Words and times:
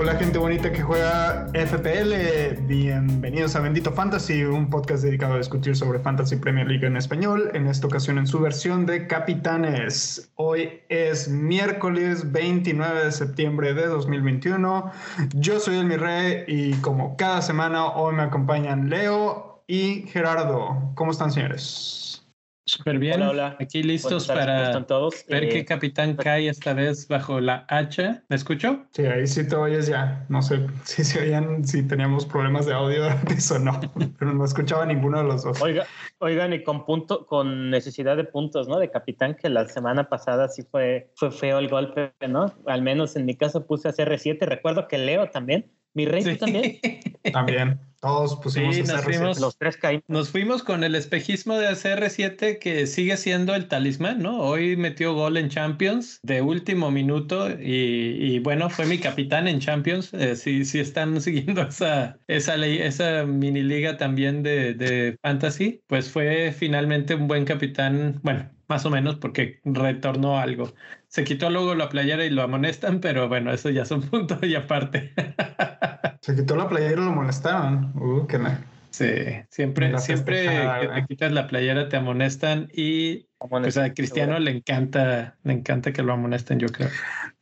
Hola 0.00 0.14
gente 0.14 0.38
bonita 0.38 0.72
que 0.72 0.80
juega 0.80 1.48
FPL, 1.52 2.62
bienvenidos 2.62 3.54
a 3.54 3.60
Bendito 3.60 3.92
Fantasy, 3.92 4.44
un 4.44 4.70
podcast 4.70 5.02
dedicado 5.04 5.34
a 5.34 5.36
discutir 5.36 5.76
sobre 5.76 5.98
Fantasy 5.98 6.36
Premier 6.36 6.66
League 6.66 6.86
en 6.86 6.96
español, 6.96 7.50
en 7.52 7.66
esta 7.66 7.86
ocasión 7.86 8.16
en 8.16 8.26
su 8.26 8.40
versión 8.40 8.86
de 8.86 9.06
Capitanes. 9.06 10.32
Hoy 10.36 10.80
es 10.88 11.28
miércoles 11.28 12.32
29 12.32 13.04
de 13.04 13.12
septiembre 13.12 13.74
de 13.74 13.88
2021, 13.88 14.90
yo 15.34 15.60
soy 15.60 15.76
el 15.76 15.84
Mirrey 15.84 16.44
y 16.46 16.72
como 16.76 17.18
cada 17.18 17.42
semana 17.42 17.88
hoy 17.88 18.14
me 18.14 18.22
acompañan 18.22 18.88
Leo 18.88 19.49
y 19.70 20.02
Gerardo. 20.08 20.92
¿Cómo 20.96 21.12
están 21.12 21.30
señores? 21.30 22.26
Súper 22.66 22.98
bien. 22.98 23.22
Hola, 23.22 23.30
hola. 23.30 23.56
Aquí 23.60 23.84
listos 23.84 24.26
para 24.26 24.84
todos? 24.84 25.24
ver 25.28 25.44
Eh, 25.44 25.48
qué 25.48 25.64
capitán 25.64 26.16
cae 26.16 26.48
esta 26.48 26.72
vez 26.74 27.06
bajo 27.06 27.40
la 27.40 27.66
H. 27.68 28.22
¿Me 28.28 28.36
escucho? 28.36 28.84
Sí, 28.90 29.06
ahí 29.06 29.28
sí 29.28 29.46
te 29.46 29.54
oyes 29.54 29.86
ya. 29.86 30.26
No 30.28 30.42
sé 30.42 30.66
si 30.84 31.04
se 31.04 31.20
oían, 31.20 31.64
si 31.64 31.86
teníamos 31.86 32.26
problemas 32.26 32.66
de 32.66 32.74
audio 32.74 33.04
antes 33.10 33.48
o 33.52 33.60
no, 33.60 33.80
pero 34.18 34.34
no 34.34 34.44
escuchaba 34.44 34.84
ninguno 34.86 35.18
de 35.18 35.24
los 35.24 35.44
dos. 35.44 35.62
Oiga, 35.62 35.86
oigan, 36.18 36.52
y 36.52 36.64
con 36.64 36.84
punto, 36.84 37.26
con 37.26 37.70
necesidad 37.70 38.16
de 38.16 38.24
puntos, 38.24 38.66
¿no? 38.66 38.76
De 38.78 38.90
capitán, 38.90 39.36
que 39.36 39.48
la 39.48 39.66
semana 39.66 40.08
pasada 40.08 40.48
sí 40.48 40.62
fue, 40.68 41.12
fue 41.14 41.30
feo 41.30 41.60
el 41.60 41.68
golpe, 41.68 42.12
¿no? 42.28 42.52
Al 42.66 42.82
menos 42.82 43.14
en 43.14 43.24
mi 43.24 43.36
caso 43.36 43.66
puse 43.66 43.88
a 43.88 43.92
CR7. 43.92 44.46
Recuerdo 44.46 44.88
que 44.88 44.98
Leo 44.98 45.30
también. 45.30 45.70
Mi 45.94 46.06
rey 46.06 46.22
¿tú 46.22 46.36
también. 46.36 46.78
También, 47.32 47.78
todos 48.00 48.36
pusimos 48.36 48.74
Sí, 48.74 48.82
nos 48.82 49.02
fuimos. 49.02 49.40
Los 49.40 49.58
tres 49.58 49.76
caímos. 49.76 50.04
Nos 50.08 50.30
fuimos 50.30 50.62
con 50.62 50.84
el 50.84 50.94
espejismo 50.94 51.58
de 51.58 51.68
CR7 51.68 52.58
que 52.58 52.86
sigue 52.86 53.16
siendo 53.18 53.54
el 53.54 53.68
talismán, 53.68 54.22
¿no? 54.22 54.38
Hoy 54.40 54.76
metió 54.76 55.14
gol 55.14 55.36
en 55.36 55.50
Champions 55.50 56.18
de 56.22 56.40
último 56.40 56.90
minuto 56.90 57.50
y, 57.50 58.16
y 58.18 58.38
bueno, 58.38 58.70
fue 58.70 58.86
mi 58.86 58.98
capitán 58.98 59.48
en 59.48 59.60
Champions. 59.60 60.14
Eh, 60.14 60.34
si, 60.36 60.64
si 60.64 60.80
están 60.80 61.20
siguiendo 61.20 61.62
esa, 61.62 62.18
esa, 62.26 62.56
ley, 62.56 62.78
esa 62.78 63.26
mini 63.26 63.62
liga 63.62 63.98
también 63.98 64.42
de, 64.42 64.72
de 64.72 65.18
Fantasy, 65.22 65.82
pues 65.86 66.10
fue 66.10 66.54
finalmente 66.56 67.14
un 67.14 67.28
buen 67.28 67.44
capitán, 67.44 68.18
bueno, 68.22 68.50
más 68.66 68.86
o 68.86 68.90
menos 68.90 69.16
porque 69.16 69.60
retornó 69.64 70.38
algo. 70.38 70.72
Se 71.10 71.24
quitó 71.24 71.50
luego 71.50 71.74
la 71.74 71.88
playera 71.88 72.24
y 72.24 72.30
lo 72.30 72.42
amonestan, 72.42 73.00
pero 73.00 73.28
bueno, 73.28 73.52
eso 73.52 73.68
ya 73.68 73.84
son 73.84 74.02
puntos 74.02 74.38
y 74.44 74.54
aparte. 74.54 75.12
Se 76.22 76.36
quitó 76.36 76.54
la 76.54 76.68
playera 76.68 76.92
y 76.92 77.04
lo 77.04 77.10
molestaron. 77.10 77.92
Uh, 77.96 78.28
qué 78.28 78.38
mal. 78.38 78.64
Sí, 78.90 79.06
siempre, 79.48 79.98
siempre 79.98 80.44
que 80.46 80.88
te 80.88 81.06
quitas 81.08 81.32
la 81.32 81.48
playera 81.48 81.88
te 81.88 81.96
amonestan 81.96 82.68
y 82.72 83.26
pues 83.38 83.76
a 83.76 83.92
Cristiano 83.92 84.38
le 84.38 84.52
encanta, 84.52 85.36
le 85.42 85.54
encanta 85.54 85.92
que 85.92 86.02
lo 86.02 86.12
amonesten, 86.12 86.60
yo 86.60 86.68
creo. 86.68 86.90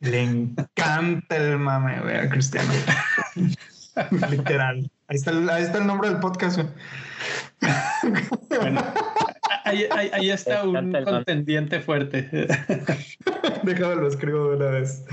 Le 0.01 0.23
encanta 0.23 1.37
el 1.37 1.59
mame, 1.59 2.01
güey, 2.01 2.17
a 2.17 2.29
Cristiano. 2.31 2.73
Literal. 4.31 4.91
Ahí 5.09 5.17
está, 5.17 5.31
el, 5.33 5.51
ahí 5.51 5.65
está 5.65 5.79
el 5.79 5.87
nombre 5.87 6.09
del 6.09 6.21
podcast. 6.21 6.61
güey. 6.61 6.69
Bueno, 8.49 8.83
ahí, 9.65 9.87
ahí- 9.91 10.11
ahí 10.13 10.31
está 10.31 10.65
un 10.65 10.93
contendiente 11.05 11.81
fuerte. 11.81 12.29
Déjame 13.63 13.97
lo 13.97 14.09
escribo 14.09 14.51
de 14.51 14.57
una 14.57 14.67
vez. 14.71 15.05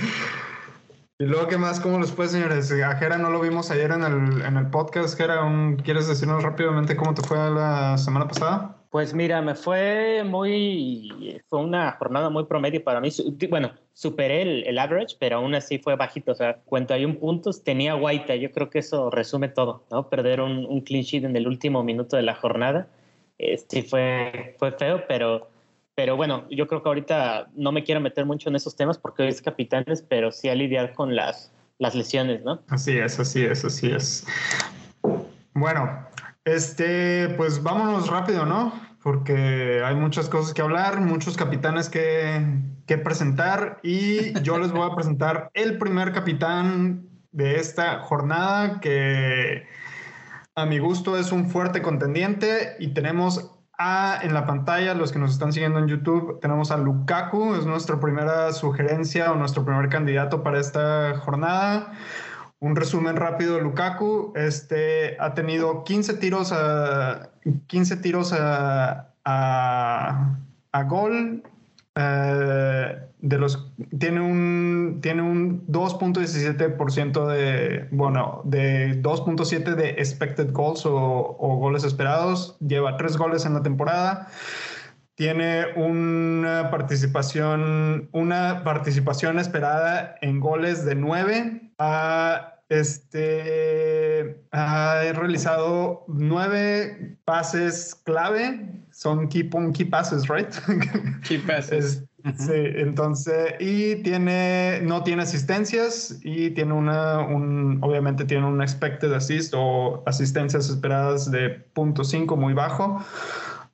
Y 1.18 1.26
luego, 1.26 1.48
¿qué 1.48 1.58
más? 1.58 1.80
¿Cómo 1.80 1.98
les 2.00 2.12
fue, 2.12 2.28
señores? 2.28 2.72
A 2.72 2.96
Jera 2.98 3.18
no 3.18 3.30
lo 3.30 3.40
vimos 3.40 3.72
ayer 3.72 3.90
en 3.92 4.04
el, 4.04 4.42
en 4.42 4.58
el 4.58 4.68
podcast. 4.70 5.18
Jera, 5.18 5.44
un- 5.46 5.78
¿quieres 5.78 6.08
decirnos 6.08 6.44
rápidamente 6.44 6.96
cómo 6.96 7.14
te 7.14 7.22
fue 7.22 7.38
la 7.38 7.98
semana 7.98 8.28
pasada? 8.28 8.76
Pues 8.90 9.14
mira, 9.14 9.42
me 9.42 9.56
fue 9.56 10.24
muy. 10.26 11.42
Fue 11.50 11.60
una 11.60 11.92
jornada 11.94 12.30
muy 12.30 12.46
promedio 12.46 12.82
para 12.84 13.02
mí. 13.02 13.10
Bueno, 13.50 13.72
superé 13.94 14.42
el, 14.42 14.64
el 14.68 14.78
average, 14.78 15.16
pero 15.20 15.38
aún 15.38 15.54
así 15.56 15.80
fue 15.80 15.96
bajito. 15.98 16.32
O 16.32 16.36
sea, 16.36 16.58
41 16.66 17.16
puntos. 17.20 17.64
Tenía 17.64 17.94
Guaita. 17.94 18.36
Yo 18.36 18.52
creo 18.52 18.70
que 18.70 18.80
eso 18.80 19.10
resume 19.10 19.50
todo, 19.50 19.84
¿no? 19.92 20.10
Perder 20.10 20.40
un, 20.42 20.66
un 20.66 20.82
clean 20.82 21.04
sheet 21.04 21.26
en 21.26 21.36
el 21.36 21.46
último 21.48 21.84
minuto 21.84 22.16
de 22.16 22.24
la 22.24 22.36
jornada. 22.36 22.88
Este 23.38 23.84
fue, 23.84 24.56
fue 24.58 24.72
feo, 24.72 25.04
pero, 25.08 25.50
pero 25.94 26.16
bueno, 26.16 26.46
yo 26.50 26.68
creo 26.68 26.82
que 26.82 26.90
ahorita 26.90 27.50
no 27.56 27.72
me 27.72 27.84
quiero 27.84 28.02
meter 28.02 28.26
mucho 28.26 28.50
en 28.50 28.56
esos 28.56 28.76
temas 28.76 28.98
porque 28.98 29.24
hoy 29.24 29.30
es 29.30 29.42
capitanes, 29.42 30.02
pero 30.02 30.32
sí 30.32 30.50
a 30.50 30.56
lidiar 30.56 30.94
con 30.94 31.16
las, 31.16 31.52
las 31.78 31.96
lesiones, 31.96 32.44
¿no? 32.44 32.62
Así 32.70 32.98
es, 32.98 33.20
así 33.20 33.44
es, 33.44 33.66
así 33.66 33.92
es. 33.92 34.26
Bueno, 35.54 36.08
este, 36.46 37.30
pues 37.38 37.62
vámonos 37.62 38.10
rápido, 38.10 38.46
¿no? 38.46 38.74
Porque 39.04 39.82
hay 39.84 39.96
muchas 39.96 40.30
cosas 40.30 40.54
que 40.54 40.62
hablar, 40.62 41.00
muchos 41.02 41.38
capitanes 41.38 41.90
que, 41.90 42.42
que 42.88 42.98
presentar 42.98 43.80
y 43.84 44.34
yo 44.44 44.58
les 44.58 44.72
voy 44.72 44.90
a 44.90 44.96
presentar 44.96 45.50
el 45.54 45.78
primer 45.78 46.12
capitán 46.12 47.08
de 47.32 47.60
esta 47.60 48.00
jornada 48.00 48.80
que 48.80 49.68
a 50.56 50.66
mi 50.66 50.80
gusto 50.80 51.18
es 51.18 51.32
un 51.34 51.50
fuerte 51.50 51.82
contendiente 51.82 52.78
y 52.80 52.94
tenemos 52.94 53.52
a, 53.78 54.20
en 54.24 54.34
la 54.34 54.46
pantalla, 54.46 54.94
los 54.94 55.12
que 55.12 55.20
nos 55.20 55.32
están 55.32 55.52
siguiendo 55.52 55.80
en 55.80 55.88
YouTube, 55.88 56.40
tenemos 56.40 56.72
a 56.72 56.78
Lukaku, 56.78 57.56
es 57.56 57.66
nuestra 57.66 58.00
primera 58.00 58.54
sugerencia 58.54 59.34
o 59.34 59.36
nuestro 59.36 59.66
primer 59.66 59.90
candidato 59.90 60.44
para 60.44 60.62
esta 60.62 61.18
jornada. 61.18 61.92
Un 62.60 62.78
resumen 62.78 63.18
rápido 63.18 63.56
de 63.56 63.64
Lukaku, 63.64 64.32
este 64.36 65.18
ha 65.20 65.34
tenido 65.34 65.84
15 65.84 66.14
tiros 66.16 66.54
a 66.54 67.32
15 67.68 67.98
tiros 67.98 68.32
a, 68.32 69.10
a, 69.26 70.38
a 70.72 70.84
gol. 70.84 71.44
Eh, 71.96 73.00
de 73.20 73.38
los 73.38 73.72
tiene 73.98 74.22
un 74.22 75.00
tiene 75.02 75.22
un 75.22 75.66
2.17% 75.68 77.28
de 77.28 77.88
bueno 77.92 78.42
de 78.44 79.02
2.7 79.02 79.76
de 79.76 79.90
expected 79.92 80.52
goals 80.52 80.86
o, 80.86 81.38
goles 81.40 81.84
esperados 81.84 82.58
lleva 82.60 82.98
tres 82.98 83.18
goles 83.18 83.46
en 83.46 83.54
la 83.54 83.64
temporada 83.64 84.28
tiene 85.16 85.68
una 85.78 86.70
participación, 86.70 88.10
una 88.12 88.64
participación 88.64 89.40
esperada 89.40 90.16
en 90.22 90.42
goles 90.42 90.86
de 90.86 90.96
9. 90.96 91.72
Ha, 91.78 92.60
este, 92.68 94.44
ha 94.52 95.02
realizado 95.14 96.04
nueve 96.08 97.18
pases 97.24 97.96
clave. 98.04 98.85
Son 98.98 99.28
key, 99.28 99.50
key 99.74 99.84
passes, 99.86 100.30
right? 100.30 100.48
Key 101.28 101.40
passes. 101.40 101.86
Es- 101.86 102.04
Sí, 102.40 102.54
entonces, 102.56 103.54
y 103.60 103.98
tiene, 103.98 104.80
no 104.82 105.04
tiene 105.04 105.22
asistencias 105.22 106.18
y 106.24 106.50
tiene 106.56 106.74
una, 106.74 107.20
un, 107.20 107.78
obviamente 107.84 108.26
tiene 108.26 108.48
un 108.48 108.64
expected 108.64 109.14
assist 109.14 109.54
o 109.56 110.02
asistencias 110.08 110.68
esperadas 110.72 111.30
de 111.30 111.68
0.5 111.76 112.36
muy 112.36 112.56
bajo. 112.56 113.00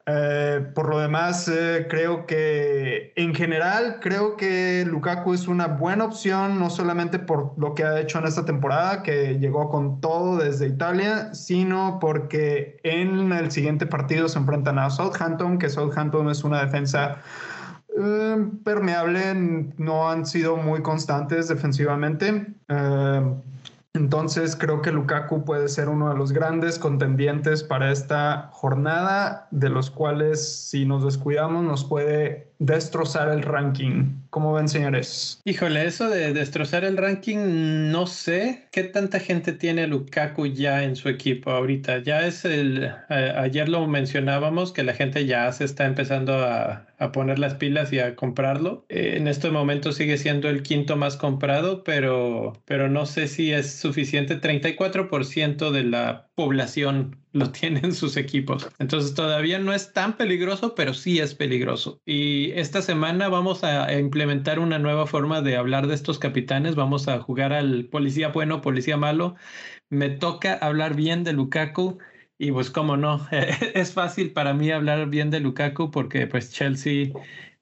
Eh, 0.06 0.66
por 0.74 0.90
lo 0.90 1.00
demás, 1.00 1.48
eh, 1.48 1.86
creo 1.90 2.26
que 2.26 3.14
en 3.16 3.36
general, 3.36 4.00
creo 4.02 4.36
que 4.36 4.84
Lukaku 4.88 5.34
es 5.34 5.48
una 5.48 5.68
buena 5.68 6.06
opción, 6.06 6.60
no 6.60 6.70
solamente 6.70 7.20
por 7.20 7.54
lo 7.58 7.76
que 7.76 7.84
ha 7.84 8.00
hecho 8.00 8.18
en 8.20 8.26
esta 8.26 8.44
temporada, 8.46 9.04
que 9.04 9.38
llegó 9.38 9.70
con 9.70 10.02
todo 10.02 10.38
desde 10.38 10.68
Italia, 10.68 11.34
sino 11.34 12.00
porque 12.00 12.78
en 12.84 13.32
el 13.32 13.52
siguiente 13.52 13.86
partido 13.86 14.28
se 14.28 14.40
enfrentan 14.40 14.80
a 14.80 14.90
Southampton, 14.90 15.60
que 15.60 15.70
Southampton 15.70 16.30
es 16.30 16.44
una 16.44 16.62
defensa 16.62 17.20
eh, 17.98 18.48
permeable, 18.64 19.34
no 19.78 20.10
han 20.10 20.26
sido 20.26 20.58
muy 20.58 20.82
constantes 20.82 21.48
defensivamente. 21.48 22.48
Entonces 23.94 24.56
creo 24.56 24.82
que 24.82 24.92
Lukaku 24.92 25.44
puede 25.44 25.68
ser 25.68 25.90
uno 25.90 26.10
de 26.10 26.16
los 26.16 26.32
grandes 26.32 26.80
contendientes 26.80 27.64
para 27.64 27.92
esta 27.92 28.50
jornada, 28.54 29.48
de 29.52 29.70
los 29.70 29.92
cuales 29.92 30.70
si 30.70 30.86
nos 30.86 31.04
descuidamos 31.04 31.64
nos 31.64 31.84
puede 31.84 32.51
destrozar 32.62 33.30
el 33.30 33.42
ranking. 33.42 34.22
¿Cómo 34.30 34.54
ven, 34.54 34.70
señores? 34.70 35.42
Híjole, 35.46 35.86
eso 35.88 36.10
de 36.10 36.32
destrozar 36.32 36.86
el 36.86 36.96
ranking, 36.96 37.38
no 37.92 38.06
sé 38.08 38.68
qué 38.72 38.84
tanta 38.84 39.20
gente 39.20 39.52
tiene 39.54 39.88
Lukaku 39.88 40.46
ya 40.48 40.84
en 40.84 40.96
su 40.96 41.10
equipo 41.10 41.50
ahorita. 41.52 42.04
Ya 42.04 42.26
es 42.28 42.46
el, 42.46 42.86
a- 42.86 43.42
ayer 43.42 43.68
lo 43.68 43.88
mencionábamos 43.88 44.72
que 44.74 44.84
la 44.84 44.94
gente 44.94 45.26
ya 45.26 45.52
se 45.52 45.66
está 45.66 45.86
empezando 45.86 46.36
a, 46.46 46.86
a 47.00 47.12
poner 47.12 47.40
las 47.40 47.56
pilas 47.56 47.92
y 47.92 48.00
a 48.00 48.16
comprarlo. 48.16 48.86
Eh, 48.90 49.16
en 49.18 49.28
este 49.28 49.50
momento 49.50 49.92
sigue 49.92 50.18
siendo 50.18 50.48
el 50.50 50.62
quinto 50.64 50.96
más 50.96 51.18
comprado, 51.18 51.84
pero, 51.84 52.54
pero 52.66 52.90
no 52.90 53.06
sé 53.08 53.28
si 53.28 53.52
es 53.52 53.74
suficiente. 53.80 54.36
34% 54.40 55.72
de 55.72 55.84
la 55.84 56.30
población 56.42 57.18
lo 57.34 57.52
tiene 57.58 57.82
en 57.84 57.94
sus 57.94 58.18
equipos. 58.18 58.70
Entonces 58.80 59.14
todavía 59.14 59.60
no 59.60 59.74
es 59.74 59.94
tan 59.94 60.18
peligroso, 60.18 60.76
pero 60.76 60.94
sí 60.94 61.20
es 61.20 61.36
peligroso. 61.36 62.02
Y 62.06 62.52
esta 62.52 62.82
semana 62.82 63.30
vamos 63.30 63.64
a 63.64 63.86
a 63.86 64.00
implementar 64.00 64.60
una 64.60 64.80
nueva 64.80 65.08
forma 65.08 65.42
de 65.42 65.56
hablar 65.58 65.88
de 65.88 65.96
estos 65.96 66.20
capitanes. 66.20 66.76
Vamos 66.76 67.08
a 67.08 67.20
jugar 67.20 67.54
al 67.54 67.86
policía 67.86 68.30
bueno, 68.30 68.62
policía 68.62 68.98
malo. 68.98 69.36
Me 69.90 70.10
toca 70.10 70.54
hablar 70.56 70.96
bien 70.96 71.24
de 71.24 71.34
Lukaku 71.34 72.00
Y 72.38 72.52
pues 72.52 72.72
cómo 72.72 72.98
no, 72.98 73.28
es 73.76 73.94
fácil 73.94 74.34
para 74.34 74.54
mí 74.54 74.72
hablar 74.72 75.10
bien 75.10 75.30
de 75.32 75.40
Lukaku 75.42 75.92
porque 75.92 76.28
pues 76.28 76.52
Chelsea 76.52 77.12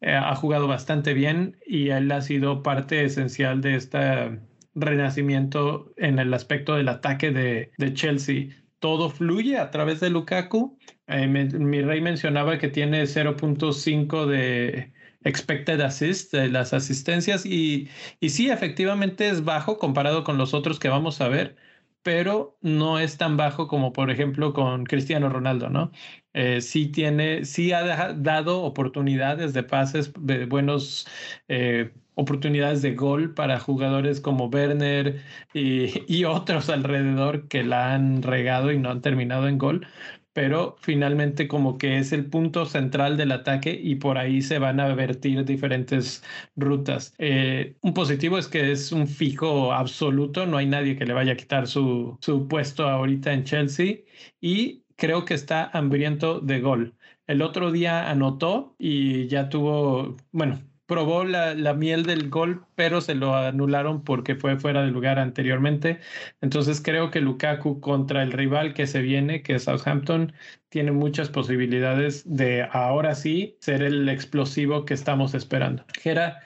eh, 0.02 0.14
ha 0.14 0.36
jugado 0.36 0.68
bastante 0.68 1.14
bien 1.14 1.58
y 1.66 1.90
él 1.90 2.12
ha 2.12 2.22
sido 2.22 2.64
parte 2.64 3.04
esencial 3.04 3.62
de 3.62 3.76
este 3.76 4.40
renacimiento 4.76 5.92
en 5.98 6.20
el 6.20 6.34
aspecto 6.34 6.76
del 6.76 6.90
ataque 6.90 7.32
de, 7.32 7.72
de 7.78 7.94
Chelsea. 7.94 8.50
Todo 8.80 9.10
fluye 9.10 9.58
a 9.58 9.72
través 9.72 10.00
de 10.00 10.10
Lukaku. 10.10 10.78
Eh, 11.08 11.28
mi 11.28 11.82
rey 11.82 12.02
mencionaba 12.02 12.58
que 12.58 12.70
tiene 12.70 13.06
0.5 13.08 14.26
de 14.26 14.94
expected 15.24 15.82
assist, 15.82 16.34
de 16.34 16.48
las 16.50 16.74
asistencias, 16.74 17.46
y, 17.46 17.90
y 18.22 18.30
sí, 18.30 18.50
efectivamente 18.50 19.28
es 19.30 19.44
bajo 19.44 19.78
comparado 19.78 20.24
con 20.24 20.38
los 20.38 20.54
otros 20.54 20.80
que 20.80 20.90
vamos 20.90 21.20
a 21.22 21.28
ver 21.30 21.58
pero 22.02 22.58
no 22.62 23.00
es 23.00 23.18
tan 23.18 23.38
bajo 23.38 23.68
como 23.68 23.92
por 23.94 24.10
ejemplo 24.10 24.54
con 24.54 24.86
Cristiano 24.86 25.30
Ronaldo, 25.30 25.70
¿no? 25.70 25.92
Eh, 26.34 26.62
sí 26.62 26.88
tiene, 26.88 27.46
sí 27.46 27.74
ha 27.74 28.14
dado 28.14 28.64
oportunidades 28.64 29.54
de 29.54 29.64
pases, 29.64 30.14
de 30.20 30.46
buenos 30.46 31.08
eh, 31.48 31.94
oportunidades 32.20 32.82
de 32.82 32.96
gol 32.96 33.34
para 33.34 33.60
jugadores 33.60 34.20
como 34.22 34.48
Werner 34.48 35.22
y, 35.54 36.24
otros 36.26 36.70
alrededor 36.70 37.48
que 37.48 37.64
la 37.64 37.94
han 37.94 38.22
regado 38.22 38.72
y 38.72 38.78
no 38.78 38.90
han 38.90 39.02
terminado 39.02 39.48
en 39.48 39.58
gol, 39.58 39.88
pero 40.34 40.76
finalmente 40.82 41.48
como 41.48 41.78
que 41.78 41.98
es 41.98 42.12
el 42.12 42.26
punto 42.30 42.66
central 42.66 43.18
del 43.18 43.32
ataque 43.32 43.80
y 43.82 43.96
por 43.96 44.18
ahí 44.18 44.42
se 44.42 44.60
van 44.60 44.80
a 44.80 44.94
vertir 44.94 45.46
diferentes 45.46 46.24
rutas. 46.56 47.14
Eh, 47.18 47.78
un 47.82 47.94
positivo 47.94 48.38
es 48.38 48.48
que 48.48 48.72
es 48.72 48.92
un 48.92 49.08
fijo 49.08 49.74
absoluto, 49.74 50.46
no 50.46 50.58
hay 50.58 50.68
nadie 50.68 50.98
que 50.98 51.06
le 51.06 51.14
vaya 51.14 51.34
a 51.34 51.38
quitar 51.38 51.68
su, 51.68 52.18
su 52.22 52.48
puesto 52.48 52.88
ahorita 52.88 53.34
en 53.34 53.44
Chelsea 53.46 54.00
y 54.42 54.84
creo 54.98 55.26
que 55.26 55.34
está 55.34 55.70
hambriento 55.74 56.40
de 56.42 56.60
gol. 56.60 56.96
El 57.28 57.42
otro 57.42 57.72
día 57.72 58.10
anotó 58.10 58.76
y 58.80 59.28
ya 59.28 59.50
tuvo, 59.50 60.18
bueno, 60.32 60.60
probó 60.90 61.24
la, 61.24 61.54
la, 61.54 61.74
miel 61.76 62.04
del 62.04 62.30
gol, 62.30 62.66
pero 62.76 63.00
se 63.00 63.14
lo 63.16 63.36
anularon 63.36 64.04
porque 64.04 64.36
fue 64.36 64.58
fuera 64.58 64.82
de 64.82 64.90
lugar 64.90 65.20
anteriormente. 65.20 66.00
Entonces 66.42 66.82
creo 66.82 67.12
que 67.12 67.22
Lukaku 67.22 67.80
contra 67.80 68.24
el 68.24 68.32
rival 68.34 68.74
que 68.74 68.88
se 68.88 69.02
viene, 69.02 69.44
que 69.44 69.56
es 69.56 69.64
Southampton, 69.64 70.34
tiene 70.70 70.92
muchas 70.92 71.30
posibilidades 71.30 72.24
de 72.26 72.68
ahora 72.72 73.14
sí 73.16 73.56
ser 73.62 73.84
el 73.84 74.10
explosivo 74.10 74.84
que 74.84 74.96
estamos 74.96 75.34
esperando. 75.36 75.86
Gera, 76.02 76.40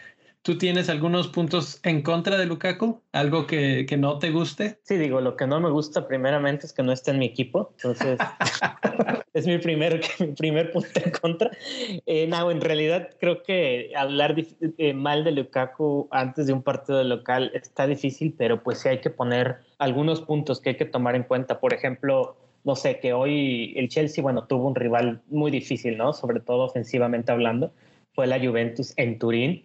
¿Tú 0.43 0.57
tienes 0.57 0.89
algunos 0.89 1.29
puntos 1.29 1.79
en 1.83 2.01
contra 2.01 2.37
de 2.37 2.45
Lukaku? 2.45 3.01
¿Algo 3.13 3.47
que, 3.47 3.85
que, 3.87 3.95
no 3.95 4.19
te 4.19 4.29
guste? 4.29 4.77
Sí, 4.83 4.97
digo, 4.97 5.21
lo 5.21 5.37
que 5.37 5.47
no 5.47 5.61
me 5.61 5.69
gusta 5.69 6.05
primeramente 6.05 6.65
es 6.65 6.73
que 6.73 6.83
no 6.83 6.91
esté 6.91 7.11
en 7.11 7.19
mi 7.19 7.27
equipo. 7.27 7.73
Entonces, 7.77 8.19
es 9.33 9.47
mi 9.47 9.57
primer, 9.57 10.01
mi 10.19 10.27
primer 10.27 10.71
punto 10.71 10.89
en 11.03 11.11
contra. 11.11 11.51
Eh, 12.05 12.27
no, 12.27 12.51
en 12.51 12.61
realidad 12.61 13.09
creo 13.19 13.43
que 13.43 13.91
hablar 13.95 14.35
eh, 14.77 14.93
mal 14.93 15.23
de 15.23 15.31
Lukaku 15.31 16.07
antes 16.11 16.47
de 16.47 16.53
un 16.53 16.63
partido 16.63 17.03
local 17.03 17.51
está 17.53 17.87
difícil, 17.87 18.33
pero 18.37 18.63
pues 18.63 18.79
sí 18.79 18.89
hay 18.89 18.99
que 18.99 19.09
poner 19.09 19.57
algunos 19.77 20.21
puntos 20.21 20.61
que 20.61 20.69
hay 20.69 20.77
que 20.77 20.85
tomar 20.85 21.15
en 21.15 21.23
cuenta. 21.23 21.59
Por 21.59 21.73
ejemplo, 21.73 22.35
no 22.63 22.75
sé, 22.75 22.99
que 22.99 23.13
hoy 23.13 23.73
el 23.77 23.89
Chelsea, 23.89 24.21
bueno, 24.21 24.45
tuvo 24.45 24.67
un 24.67 24.75
rival 24.75 25.21
muy 25.27 25.51
difícil, 25.51 25.97
¿no? 25.97 26.13
Sobre 26.13 26.39
todo 26.39 26.63
ofensivamente 26.63 27.31
hablando. 27.31 27.71
Fue 28.13 28.27
la 28.27 28.39
Juventus 28.39 28.93
en 28.97 29.17
Turín 29.17 29.63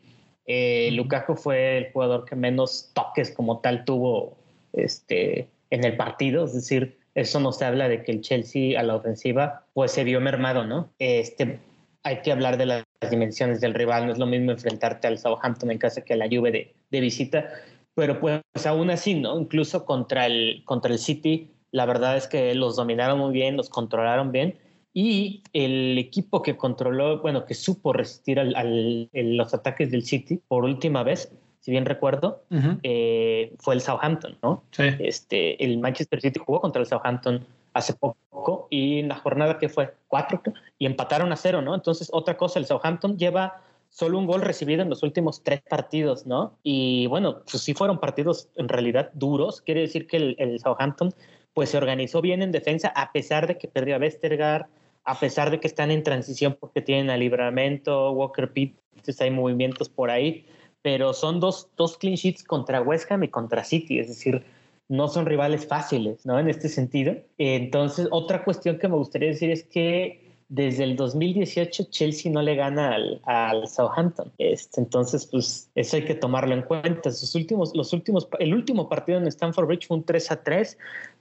eh, 0.51 0.89
Lukaku 0.93 1.37
fue 1.37 1.77
el 1.77 1.93
jugador 1.93 2.25
que 2.25 2.35
menos 2.35 2.91
toques 2.95 3.31
como 3.31 3.61
tal 3.61 3.85
tuvo 3.85 4.39
este, 4.73 5.51
en 5.69 5.85
el 5.85 5.95
partido, 5.99 6.47
es 6.47 6.55
decir, 6.55 6.98
eso 7.21 7.41
nos 7.41 7.61
habla 7.63 7.89
de 7.89 8.03
que 8.03 8.13
el 8.13 8.21
Chelsea 8.21 8.79
a 8.79 8.83
la 8.83 8.97
ofensiva 8.97 9.65
pues 9.75 9.93
se 9.93 10.05
vio 10.05 10.21
mermado, 10.21 10.65
¿no? 10.65 10.91
Este, 10.99 11.61
hay 12.03 12.23
que 12.23 12.33
hablar 12.33 12.57
de 12.57 12.67
las 12.67 12.85
dimensiones 13.11 13.61
del 13.61 13.75
rival, 13.75 14.07
no 14.07 14.13
es 14.13 14.19
lo 14.19 14.27
mismo 14.27 14.53
enfrentarte 14.53 15.07
al 15.07 15.19
Southampton 15.19 15.71
en 15.71 15.79
casa 15.79 16.03
que 16.03 16.15
a 16.15 16.17
la 16.17 16.29
Juve 16.29 16.51
de, 16.51 16.75
de 16.91 17.01
visita, 17.01 17.49
pero 17.95 18.21
pues 18.21 18.41
aún 18.65 18.91
así, 18.91 19.15
¿no? 19.15 19.39
Incluso 19.39 19.85
contra 19.85 20.27
el, 20.27 20.63
contra 20.65 20.93
el 20.93 20.99
City, 20.99 21.51
la 21.71 21.87
verdad 21.87 22.17
es 22.17 22.27
que 22.27 22.55
los 22.55 22.77
dominaron 22.77 23.19
muy 23.19 23.33
bien, 23.33 23.57
los 23.57 23.69
controlaron 23.69 24.33
bien 24.33 24.57
y 24.95 25.43
el 25.53 25.99
equipo 25.99 26.43
que 26.43 26.57
controló, 26.57 27.21
bueno, 27.21 27.45
que 27.45 27.55
supo 27.55 27.93
resistir 27.93 28.41
al, 28.41 29.09
los 29.13 29.55
ataques 29.55 29.91
del 29.91 30.05
City 30.05 30.41
por 30.49 30.65
última 30.65 31.03
vez, 31.03 31.33
si 31.69 31.73
bien 31.73 31.85
recuerdo, 31.85 32.45
eh, 32.83 33.53
fue 33.59 33.75
el 33.75 33.83
Southampton, 33.83 34.39
¿no? 34.43 34.63
Sí. 34.71 34.85
Este, 35.01 35.63
el 35.63 35.77
Manchester 35.77 36.19
City 36.19 36.41
jugó 36.43 36.63
contra 36.63 36.81
el 36.81 36.89
Southampton 36.89 37.47
hace 37.75 37.93
poco 37.93 38.69
y 38.71 39.01
en 39.01 39.09
la 39.09 39.17
jornada 39.17 39.59
que 39.59 39.69
fue 39.69 39.93
cuatro 40.07 40.41
y 40.79 40.87
empataron 40.87 41.31
a 41.31 41.37
cero, 41.37 41.61
¿no? 41.61 41.75
Entonces, 41.75 42.09
otra 42.11 42.39
cosa, 42.39 42.59
el 42.59 42.65
Southampton 42.65 43.19
lleva 43.19 43.61
solo 43.91 44.17
un 44.17 44.25
gol 44.25 44.41
recibido 44.41 44.81
en 44.81 44.89
los 44.89 45.03
últimos 45.03 45.43
tres 45.43 45.61
partidos, 45.61 46.27
¿no? 46.27 46.55
Y 46.63 47.07
bueno, 47.09 47.41
pues 47.41 47.63
sí 47.63 47.75
fueron 47.75 48.01
partidos 48.01 48.49
en 48.57 48.71
realidad 48.71 49.11
duros. 49.13 49.61
Quiere 49.61 49.83
decir 49.83 50.07
que 50.07 50.17
el, 50.17 50.37
el 50.39 50.59
Southampton 50.61 51.13
pues 51.53 51.69
se 51.69 51.77
organizó 51.77 52.23
bien 52.23 52.41
en 52.41 52.51
defensa 52.51 52.89
a 52.97 53.13
pesar 53.13 53.47
de 53.47 53.59
que 53.59 53.69
perdió 53.69 53.97
a 53.97 53.99
Westergaard, 53.99 54.69
a 55.05 55.21
pesar 55.21 55.51
de 55.51 55.61
que 55.61 55.67
están 55.67 55.91
en 55.91 56.03
transición 56.03 56.57
porque 56.59 56.81
tienen 56.81 57.11
a 57.11 57.19
Libramento, 57.19 58.11
Walker 58.13 58.51
Peters, 58.55 59.21
hay 59.21 59.31
movimientos 59.31 59.91
por 59.91 60.11
ahí, 60.11 60.47
pero 60.83 61.13
son 61.13 61.41
dos, 61.41 61.69
dos 61.77 61.97
clean 61.97 62.17
sheets 62.17 62.45
contra 62.45 62.81
West 62.81 63.11
Ham 63.11 63.25
y 63.25 63.29
contra 63.29 63.65
City, 63.65 63.99
es 63.99 64.09
decir, 64.09 64.43
no 64.89 65.09
son 65.09 65.27
rivales 65.27 65.67
fáciles, 65.67 66.25
¿no? 66.25 66.39
En 66.39 66.49
este 66.49 66.69
sentido. 66.69 67.15
Entonces, 67.37 68.09
otra 68.11 68.45
cuestión 68.45 68.79
que 68.79 68.89
me 68.89 68.97
gustaría 68.97 69.29
decir 69.29 69.51
es 69.51 69.65
que 69.65 70.27
desde 70.49 70.85
el 70.85 70.97
2018 70.97 71.89
Chelsea 71.91 72.33
no 72.33 72.41
le 72.41 72.55
gana 72.55 72.95
al, 72.95 73.21
al 73.25 73.69
Southampton. 73.69 74.33
Este, 74.39 74.81
entonces, 74.81 75.27
pues 75.27 75.71
eso 75.75 75.97
hay 75.97 76.05
que 76.05 76.15
tomarlo 76.15 76.55
en 76.55 76.63
cuenta. 76.63 77.11
Sus 77.11 77.35
últimos, 77.35 77.77
los 77.77 77.93
últimos, 77.93 78.27
el 78.39 78.55
último 78.55 78.89
partido 78.89 79.19
en 79.19 79.27
Stamford 79.27 79.67
Bridge 79.67 79.89
fue 79.89 79.99
un 79.99 80.05
3 80.05 80.31
a 80.31 80.43
3 80.43 80.79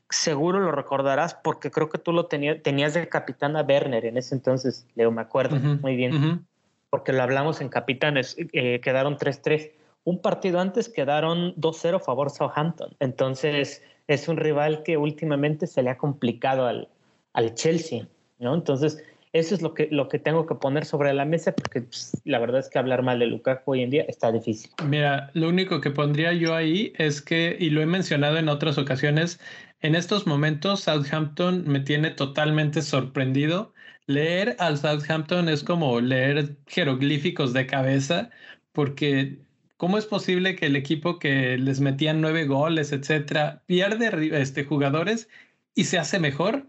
seguro 0.10 0.60
lo 0.60 0.72
recordarás 0.72 1.36
porque 1.36 1.72
creo 1.72 1.90
que 1.90 1.98
tú 1.98 2.14
lo 2.14 2.28
tenías, 2.28 2.62
tenías 2.64 2.94
de 2.94 3.08
capitán 3.10 3.56
a 3.56 3.62
Werner 3.62 4.06
en 4.06 4.18
ese 4.18 4.36
entonces, 4.36 4.86
Leo, 4.96 5.12
me 5.12 5.22
acuerdo 5.22 5.58
muy 5.58 5.96
bien, 5.96 6.46
porque 6.90 7.14
lo 7.14 7.24
hablamos 7.24 7.62
en 7.62 7.70
capitanes, 7.70 8.36
eh, 8.54 8.80
quedaron 8.82 9.18
3-3. 9.18 9.72
Un 10.04 10.22
partido 10.22 10.60
antes 10.60 10.90
quedaron 10.90 11.54
2-0 11.56 12.00
favor 12.02 12.30
Southampton. 12.30 12.96
Entonces 13.00 13.84
es 14.08 14.28
un 14.28 14.38
rival 14.38 14.84
que 14.84 14.98
últimamente 14.98 15.68
se 15.68 15.84
le 15.84 15.90
ha 15.90 15.98
complicado 15.98 16.66
al, 16.66 16.88
al 17.34 17.54
Chelsea, 17.56 18.08
¿no? 18.40 18.56
Entonces 18.56 19.04
eso 19.34 19.54
es 19.54 19.62
lo 19.62 19.74
que, 19.74 19.88
lo 19.92 20.08
que 20.08 20.20
tengo 20.20 20.48
que 20.48 20.56
poner 20.56 20.86
sobre 20.86 21.14
la 21.14 21.26
mesa 21.26 21.54
porque 21.54 21.82
pues, 21.82 22.20
la 22.24 22.40
verdad 22.40 22.60
es 22.60 22.70
que 22.70 22.80
hablar 22.80 23.04
mal 23.04 23.20
de 23.20 23.28
Lukaku 23.28 23.72
hoy 23.72 23.82
en 23.84 23.90
día 23.90 24.06
está 24.08 24.32
difícil. 24.32 24.72
Mira, 24.86 25.30
lo 25.34 25.50
único 25.50 25.82
que 25.82 25.92
pondría 25.92 26.34
yo 26.34 26.56
ahí 26.56 26.94
es 26.98 27.22
que, 27.22 27.58
y 27.60 27.70
lo 27.70 27.82
he 27.82 27.86
mencionado 27.86 28.38
en 28.38 28.50
otras 28.50 28.78
ocasiones, 28.78 29.40
en 29.82 29.96
estos 29.96 30.26
momentos, 30.26 30.82
Southampton 30.82 31.64
me 31.68 31.82
tiene 31.82 32.10
totalmente 32.12 32.82
sorprendido. 32.82 33.74
Leer 34.08 34.56
al 34.60 34.78
Southampton 34.78 35.50
es 35.50 35.64
como 35.64 36.00
leer 36.00 36.58
jeroglíficos 36.68 37.52
de 37.52 37.68
cabeza, 37.68 38.30
porque 38.72 39.40
¿cómo 39.76 39.98
es 39.98 40.06
posible 40.06 40.56
que 40.56 40.68
el 40.68 40.78
equipo 40.78 41.20
que 41.20 41.58
les 41.58 41.82
metían 41.82 42.22
nueve 42.22 42.46
goles, 42.46 42.94
etcétera, 42.94 43.64
pierde 43.68 44.42
este, 44.42 44.64
jugadores 44.64 45.30
y 45.76 45.84
se 45.86 46.00
hace 46.00 46.20
mejor? 46.20 46.68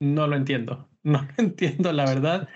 No 0.00 0.26
lo 0.26 0.36
entiendo. 0.36 0.88
No 1.02 1.22
lo 1.22 1.44
entiendo, 1.44 1.92
la 1.94 2.04
verdad. 2.04 2.48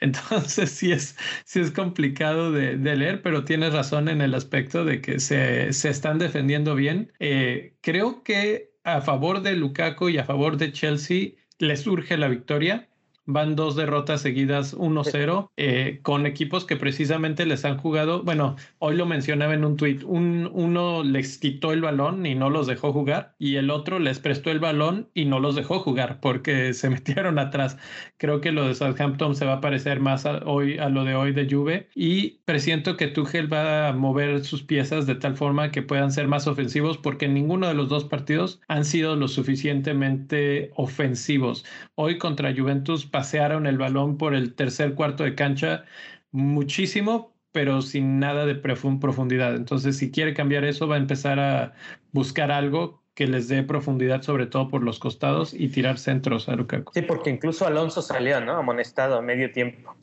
Entonces 0.00 0.72
sí 0.72 0.90
es, 0.90 1.16
sí 1.44 1.60
es 1.60 1.70
complicado 1.70 2.50
de, 2.50 2.76
leer, 2.76 3.22
pero 3.22 3.44
tienes 3.44 3.72
razón 3.72 4.08
en 4.08 4.20
el 4.20 4.34
aspecto 4.34 4.84
de 4.84 5.00
que 5.00 5.20
se, 5.20 5.72
se 5.72 5.90
están 5.90 6.18
defendiendo 6.18 6.74
bien. 6.74 7.12
Eh, 7.20 7.76
creo 7.80 8.24
que 8.24 8.72
a 8.82 9.02
favor 9.02 9.42
de 9.42 9.54
Lukaku 9.54 10.08
y 10.08 10.18
a 10.18 10.24
favor 10.24 10.56
de 10.56 10.72
Chelsea 10.72 11.34
le 11.60 11.76
surge 11.76 12.16
la 12.16 12.26
victoria 12.28 12.88
van 13.32 13.56
dos 13.56 13.76
derrotas 13.76 14.20
seguidas 14.22 14.76
1-0 14.76 15.50
eh, 15.56 16.00
con 16.02 16.26
equipos 16.26 16.64
que 16.64 16.76
precisamente 16.76 17.46
les 17.46 17.64
han 17.64 17.78
jugado, 17.78 18.22
bueno, 18.22 18.56
hoy 18.78 18.96
lo 18.96 19.06
mencionaba 19.06 19.54
en 19.54 19.64
un 19.64 19.76
tuit, 19.76 20.02
un, 20.04 20.50
uno 20.52 21.02
les 21.02 21.38
quitó 21.38 21.72
el 21.72 21.80
balón 21.80 22.24
y 22.26 22.34
no 22.34 22.50
los 22.50 22.66
dejó 22.66 22.92
jugar 22.92 23.34
y 23.38 23.56
el 23.56 23.70
otro 23.70 23.98
les 23.98 24.18
prestó 24.18 24.50
el 24.50 24.60
balón 24.60 25.08
y 25.14 25.24
no 25.24 25.40
los 25.40 25.54
dejó 25.54 25.80
jugar 25.80 26.20
porque 26.20 26.72
se 26.74 26.90
metieron 26.90 27.38
atrás. 27.38 27.78
Creo 28.18 28.40
que 28.40 28.52
lo 28.52 28.66
de 28.66 28.74
Southampton 28.74 29.34
se 29.34 29.44
va 29.44 29.54
a 29.54 29.60
parecer 29.60 30.00
más 30.00 30.26
a, 30.26 30.38
hoy 30.44 30.78
a 30.78 30.88
lo 30.88 31.04
de 31.04 31.14
hoy 31.14 31.32
de 31.32 31.48
Juve 31.48 31.88
y 31.94 32.40
presiento 32.44 32.96
que 32.96 33.08
Tuchel 33.08 33.52
va 33.52 33.88
a 33.88 33.92
mover 33.92 34.44
sus 34.44 34.62
piezas 34.62 35.06
de 35.06 35.14
tal 35.14 35.36
forma 35.36 35.70
que 35.70 35.82
puedan 35.82 36.12
ser 36.12 36.28
más 36.28 36.46
ofensivos 36.46 36.98
porque 36.98 37.28
ninguno 37.28 37.68
de 37.68 37.74
los 37.74 37.88
dos 37.88 38.04
partidos 38.04 38.60
han 38.68 38.84
sido 38.84 39.16
lo 39.16 39.28
suficientemente 39.28 40.70
ofensivos. 40.76 41.64
Hoy 41.94 42.18
contra 42.18 42.54
Juventus 42.54 43.06
pasearon 43.22 43.66
el 43.66 43.78
balón 43.78 44.18
por 44.18 44.34
el 44.34 44.54
tercer 44.54 44.94
cuarto 44.96 45.22
de 45.24 45.36
cancha 45.36 45.84
muchísimo, 46.32 47.36
pero 47.52 47.80
sin 47.82 48.18
nada 48.18 48.46
de 48.46 48.56
profundidad. 48.56 49.54
Entonces, 49.54 49.96
si 49.98 50.10
quiere 50.10 50.34
cambiar 50.34 50.64
eso, 50.64 50.88
va 50.88 50.96
a 50.96 50.98
empezar 50.98 51.38
a 51.38 51.74
buscar 52.12 52.50
algo 52.50 53.01
que 53.14 53.26
les 53.26 53.48
dé 53.48 53.62
profundidad, 53.62 54.22
sobre 54.22 54.46
todo 54.46 54.68
por 54.68 54.82
los 54.82 54.98
costados, 54.98 55.52
y 55.52 55.68
tirar 55.68 55.98
centros 55.98 56.48
a 56.48 56.56
Lukaku. 56.56 56.92
Sí, 56.94 57.02
porque 57.02 57.28
incluso 57.28 57.66
Alonso 57.66 58.00
salió, 58.00 58.40
¿no? 58.40 58.56
Amonestado 58.56 59.18
a 59.18 59.22
medio 59.22 59.52
tiempo. 59.52 59.94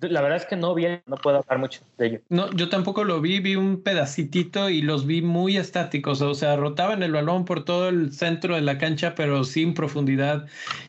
La 0.00 0.22
verdad 0.22 0.38
es 0.38 0.46
que 0.46 0.56
no 0.56 0.74
vi, 0.74 0.86
no 1.06 1.16
puedo 1.16 1.38
hablar 1.38 1.58
mucho 1.58 1.82
de 1.98 2.06
ello. 2.06 2.20
No, 2.30 2.50
yo 2.52 2.70
tampoco 2.70 3.04
lo 3.04 3.20
vi, 3.20 3.40
vi 3.40 3.56
un 3.56 3.82
pedacitito 3.82 4.70
y 4.70 4.80
los 4.80 5.06
vi 5.06 5.20
muy 5.20 5.58
estáticos, 5.58 6.22
o 6.22 6.34
sea, 6.34 6.56
rotaban 6.56 7.02
el 7.02 7.12
balón 7.12 7.44
por 7.44 7.64
todo 7.64 7.90
el 7.90 8.12
centro 8.12 8.54
de 8.54 8.62
la 8.62 8.78
cancha, 8.78 9.14
pero 9.14 9.44
sin 9.44 9.74
profundidad, 9.74 10.46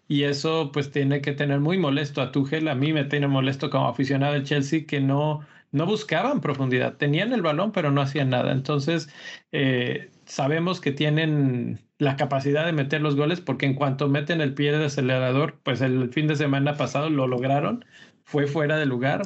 y 0.08 0.24
eso 0.24 0.72
pues 0.72 0.92
tiene 0.92 1.22
que 1.22 1.34
tener 1.34 1.60
muy 1.60 1.78
molesto 1.78 2.22
a 2.22 2.32
Tuchel, 2.32 2.70
a 2.70 2.76
mí 2.76 2.94
me 2.94 3.04
tiene 3.04 3.28
molesto 3.28 3.70
como 3.70 3.90
aficionado 3.90 4.34
del 4.34 4.44
Chelsea 4.44 4.86
que 4.86 5.02
no 5.02 5.42
no 5.72 5.86
buscaban 5.86 6.40
profundidad, 6.40 6.96
tenían 6.96 7.34
el 7.34 7.42
balón, 7.42 7.74
pero 7.74 7.92
no 7.92 8.02
hacían 8.02 8.30
nada. 8.30 8.54
Entonces, 8.54 9.10
eh, 9.52 10.10
sabemos 10.28 10.82
que 10.82 10.92
tienen 10.92 11.80
la 11.98 12.16
capacidad 12.16 12.66
de 12.66 12.74
meter 12.74 13.02
los 13.02 13.16
goles 13.16 13.42
porque 13.42 13.66
en 13.66 13.74
cuanto 13.74 14.08
meten 14.08 14.42
el 14.42 14.54
pie 14.54 14.72
de 14.72 14.86
acelerador, 14.86 15.56
pues 15.64 15.82
el 15.82 16.10
fin 16.14 16.28
de 16.28 16.36
semana 16.36 16.76
pasado 16.76 17.10
lo 17.10 17.28
lograron, 17.28 17.84
fue 18.24 18.46
fuera 18.46 18.78
de 18.78 18.86
lugar, 18.86 19.24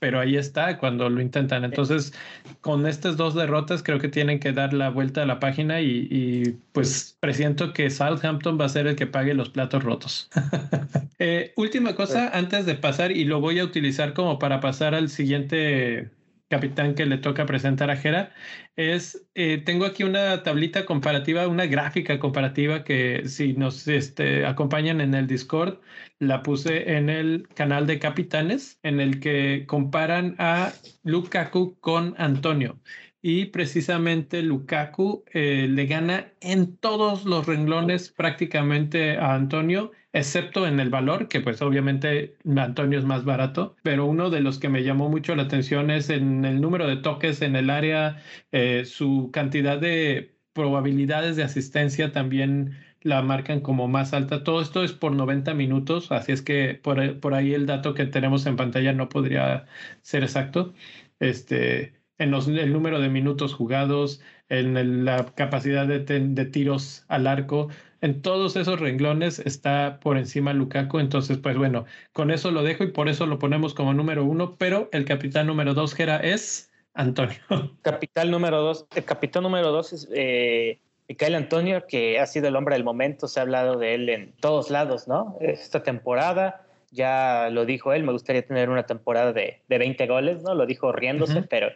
pero 0.00 0.18
ahí 0.18 0.36
está 0.36 0.76
cuando 0.78 1.08
lo 1.08 1.20
intentan. 1.20 1.64
Entonces, 1.64 2.12
con 2.60 2.86
estas 2.86 3.16
dos 3.16 3.34
derrotas 3.34 3.82
creo 3.82 3.98
que 3.98 4.08
tienen 4.08 4.40
que 4.40 4.52
dar 4.52 4.72
la 4.72 4.90
vuelta 4.90 5.22
a 5.22 5.26
la 5.26 5.38
página 5.38 5.80
y, 5.80 6.58
pues 6.72 7.16
presiento 7.20 7.72
que 7.72 7.88
Southampton 7.88 8.58
va 8.60 8.64
a 8.64 8.70
ser 8.70 8.86
el 8.86 8.96
que 8.96 9.06
pague 9.06 9.34
los 9.34 9.50
platos 9.50 9.82
rotos. 9.82 10.28
Eh, 11.22 11.52
última 11.56 11.94
cosa 11.94 12.30
antes 12.32 12.64
de 12.64 12.76
pasar 12.76 13.12
y 13.12 13.26
lo 13.26 13.42
voy 13.42 13.58
a 13.58 13.64
utilizar 13.64 14.14
como 14.14 14.38
para 14.38 14.60
pasar 14.60 14.94
al 14.94 15.10
siguiente 15.10 16.08
capitán 16.50 16.94
que 16.94 17.06
le 17.06 17.18
toca 17.18 17.46
presentar 17.46 17.90
a 17.90 17.96
Jera, 17.96 18.34
es, 18.76 19.26
eh, 19.34 19.58
tengo 19.64 19.86
aquí 19.86 20.02
una 20.02 20.42
tablita 20.42 20.84
comparativa, 20.84 21.46
una 21.48 21.66
gráfica 21.66 22.18
comparativa 22.18 22.84
que 22.84 23.22
si 23.28 23.54
nos 23.54 23.86
este, 23.88 24.44
acompañan 24.44 25.00
en 25.00 25.14
el 25.14 25.26
Discord, 25.28 25.80
la 26.18 26.42
puse 26.42 26.96
en 26.96 27.08
el 27.08 27.48
canal 27.54 27.86
de 27.86 28.00
capitanes, 28.00 28.78
en 28.82 29.00
el 29.00 29.20
que 29.20 29.64
comparan 29.66 30.34
a 30.38 30.72
Lukaku 31.04 31.78
con 31.80 32.14
Antonio. 32.18 32.80
Y 33.22 33.46
precisamente 33.46 34.42
Lukaku 34.42 35.24
eh, 35.32 35.68
le 35.68 35.86
gana 35.86 36.32
en 36.40 36.76
todos 36.78 37.24
los 37.26 37.46
renglones 37.46 38.10
prácticamente 38.10 39.18
a 39.18 39.34
Antonio, 39.34 39.92
excepto 40.12 40.66
en 40.66 40.80
el 40.80 40.90
valor, 40.90 41.28
que 41.28 41.40
pues 41.40 41.62
obviamente 41.62 42.36
Antonio 42.56 42.98
es 42.98 43.04
más 43.04 43.24
barato, 43.24 43.76
pero 43.82 44.06
uno 44.06 44.30
de 44.30 44.40
los 44.40 44.58
que 44.58 44.68
me 44.68 44.82
llamó 44.82 45.08
mucho 45.08 45.34
la 45.36 45.44
atención 45.44 45.90
es 45.90 46.10
en 46.10 46.44
el 46.44 46.60
número 46.60 46.86
de 46.88 46.96
toques 46.96 47.42
en 47.42 47.56
el 47.56 47.70
área, 47.70 48.22
eh, 48.52 48.84
su 48.84 49.30
cantidad 49.32 49.78
de 49.78 50.36
probabilidades 50.52 51.36
de 51.36 51.44
asistencia 51.44 52.12
también 52.12 52.76
la 53.02 53.22
marcan 53.22 53.60
como 53.60 53.88
más 53.88 54.12
alta. 54.12 54.44
Todo 54.44 54.60
esto 54.60 54.82
es 54.84 54.92
por 54.92 55.12
90 55.12 55.54
minutos, 55.54 56.12
así 56.12 56.32
es 56.32 56.42
que 56.42 56.74
por, 56.74 57.20
por 57.20 57.34
ahí 57.34 57.54
el 57.54 57.66
dato 57.66 57.94
que 57.94 58.06
tenemos 58.06 58.46
en 58.46 58.56
pantalla 58.56 58.92
no 58.92 59.08
podría 59.08 59.66
ser 60.02 60.22
exacto. 60.24 60.74
Este, 61.18 61.99
en 62.20 62.34
el 62.34 62.72
número 62.72 63.00
de 63.00 63.08
minutos 63.08 63.54
jugados, 63.54 64.20
en 64.50 65.04
la 65.04 65.24
capacidad 65.34 65.86
de, 65.86 66.44
tiros 66.44 67.04
al 67.08 67.26
arco, 67.26 67.68
en 68.02 68.20
todos 68.20 68.56
esos 68.56 68.78
renglones 68.78 69.38
está 69.38 69.98
por 70.00 70.18
encima 70.18 70.52
Lukaku. 70.52 70.98
Entonces, 70.98 71.38
pues 71.38 71.56
bueno, 71.56 71.86
con 72.12 72.30
eso 72.30 72.50
lo 72.50 72.62
dejo 72.62 72.84
y 72.84 72.88
por 72.88 73.08
eso 73.08 73.26
lo 73.26 73.38
ponemos 73.38 73.72
como 73.72 73.94
número 73.94 74.24
uno, 74.24 74.56
pero 74.58 74.90
el 74.92 75.06
capitán 75.06 75.46
número 75.46 75.72
dos, 75.72 75.94
Gera, 75.94 76.18
es 76.18 76.70
Antonio. 76.92 77.38
Capitán 77.82 78.30
número 78.30 78.60
dos, 78.60 78.86
el 78.94 79.04
capitán 79.04 79.42
número 79.44 79.70
dos 79.70 79.92
es 79.94 80.08
eh, 80.12 80.78
Micael 81.08 81.34
Antonio, 81.34 81.86
que 81.86 82.18
ha 82.18 82.26
sido 82.26 82.48
el 82.48 82.56
hombre 82.56 82.74
del 82.74 82.84
momento, 82.84 83.28
se 83.28 83.40
ha 83.40 83.44
hablado 83.44 83.78
de 83.78 83.94
él 83.94 84.08
en 84.10 84.32
todos 84.40 84.70
lados, 84.70 85.08
¿no? 85.08 85.38
Esta 85.40 85.82
temporada 85.82 86.66
ya 86.90 87.48
lo 87.50 87.64
dijo 87.64 87.94
él, 87.94 88.02
me 88.02 88.12
gustaría 88.12 88.44
tener 88.44 88.68
una 88.68 88.82
temporada 88.82 89.32
de, 89.32 89.62
de 89.68 89.78
20 89.78 90.06
goles, 90.06 90.42
¿no? 90.42 90.54
Lo 90.54 90.66
dijo 90.66 90.92
riéndose, 90.92 91.42
pero 91.42 91.70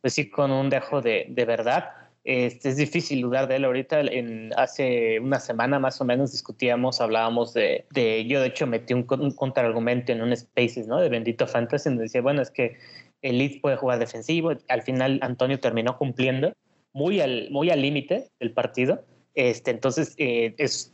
pues 0.00 0.14
sí, 0.14 0.30
con 0.30 0.50
un 0.50 0.70
dejo 0.70 1.00
de, 1.00 1.26
de 1.28 1.44
verdad. 1.44 1.90
Este, 2.24 2.68
es 2.68 2.76
difícil 2.76 3.22
dudar 3.22 3.48
de 3.48 3.56
él 3.56 3.64
ahorita. 3.64 4.00
En, 4.00 4.50
hace 4.56 5.18
una 5.20 5.40
semana 5.40 5.78
más 5.78 6.00
o 6.00 6.04
menos 6.04 6.32
discutíamos, 6.32 7.00
hablábamos 7.00 7.54
de, 7.54 7.86
de 7.90 8.26
yo 8.26 8.40
de 8.40 8.48
hecho 8.48 8.66
metí 8.66 8.94
un, 8.94 9.04
contraargumento 9.04 10.12
en 10.12 10.22
un 10.22 10.36
Spaces, 10.36 10.86
¿no? 10.86 11.00
De 11.00 11.08
Bendito 11.08 11.46
Fantasy, 11.46 11.88
donde 11.88 12.04
decía, 12.04 12.20
bueno, 12.20 12.42
es 12.42 12.50
que 12.50 12.76
el 13.22 13.38
Leeds 13.38 13.60
puede 13.60 13.76
jugar 13.76 13.98
defensivo. 13.98 14.52
Al 14.68 14.82
final 14.82 15.18
Antonio 15.22 15.58
terminó 15.58 15.96
cumpliendo 15.96 16.52
muy 16.92 17.20
al 17.20 17.50
muy 17.50 17.70
al 17.70 17.82
límite 17.82 18.28
del 18.40 18.52
partido. 18.52 19.04
Este, 19.34 19.70
entonces 19.70 20.14
eh, 20.18 20.54
es, 20.58 20.92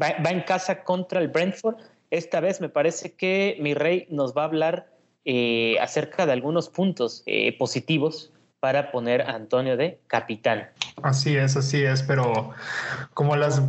va, 0.00 0.14
va, 0.24 0.30
en 0.30 0.42
casa 0.42 0.84
contra 0.84 1.20
el 1.20 1.28
Brentford. 1.28 1.76
Esta 2.10 2.40
vez 2.40 2.60
me 2.60 2.68
parece 2.68 3.12
que 3.12 3.56
mi 3.60 3.74
rey 3.74 4.06
nos 4.10 4.36
va 4.36 4.42
a 4.42 4.44
hablar 4.44 4.86
eh, 5.28 5.76
acerca 5.80 6.24
de 6.24 6.30
algunos 6.30 6.68
puntos 6.68 7.24
eh, 7.26 7.58
positivos 7.58 8.32
para 8.66 8.90
poner 8.90 9.22
a 9.22 9.36
Antonio 9.36 9.76
de 9.76 10.00
capitán. 10.08 10.70
Así 11.04 11.36
es, 11.36 11.56
así 11.56 11.84
es, 11.84 12.02
pero 12.02 12.50
como 13.14 13.36
las... 13.36 13.62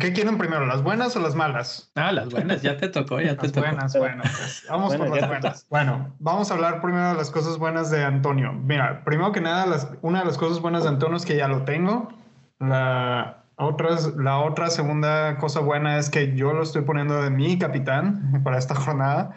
¿Qué 0.00 0.12
quieren 0.12 0.38
primero, 0.38 0.66
las 0.66 0.82
buenas 0.82 1.14
o 1.14 1.20
las 1.20 1.36
malas? 1.36 1.92
Ah, 1.94 2.10
las 2.10 2.30
buenas, 2.30 2.60
ya 2.60 2.76
te 2.76 2.88
tocó, 2.88 3.20
ya 3.20 3.36
te 3.36 3.46
las 3.46 3.56
buenas, 3.56 3.96
bueno, 3.96 4.22
pues, 4.24 4.66
vamos 4.68 4.96
con 4.96 5.08
las 5.08 5.28
buenas. 5.28 5.66
Bueno, 5.70 6.16
vamos 6.18 6.50
a 6.50 6.54
hablar 6.54 6.82
primero 6.82 7.10
de 7.10 7.14
las 7.14 7.30
cosas 7.30 7.58
buenas 7.58 7.92
de 7.92 8.02
Antonio. 8.02 8.52
Mira, 8.52 9.04
primero 9.04 9.30
que 9.30 9.40
nada, 9.40 9.66
las, 9.66 9.88
una 10.02 10.18
de 10.18 10.24
las 10.24 10.36
cosas 10.36 10.58
buenas 10.58 10.82
de 10.82 10.88
Antonio 10.88 11.16
es 11.16 11.24
que 11.24 11.36
ya 11.36 11.46
lo 11.46 11.62
tengo. 11.62 12.08
La, 12.58 13.44
otras, 13.54 14.16
la 14.16 14.40
otra 14.40 14.68
segunda 14.68 15.38
cosa 15.38 15.60
buena 15.60 15.96
es 15.96 16.10
que 16.10 16.34
yo 16.34 16.52
lo 16.54 16.64
estoy 16.64 16.82
poniendo 16.82 17.22
de 17.22 17.30
mi 17.30 17.56
capitán 17.56 18.40
para 18.42 18.58
esta 18.58 18.74
jornada. 18.74 19.30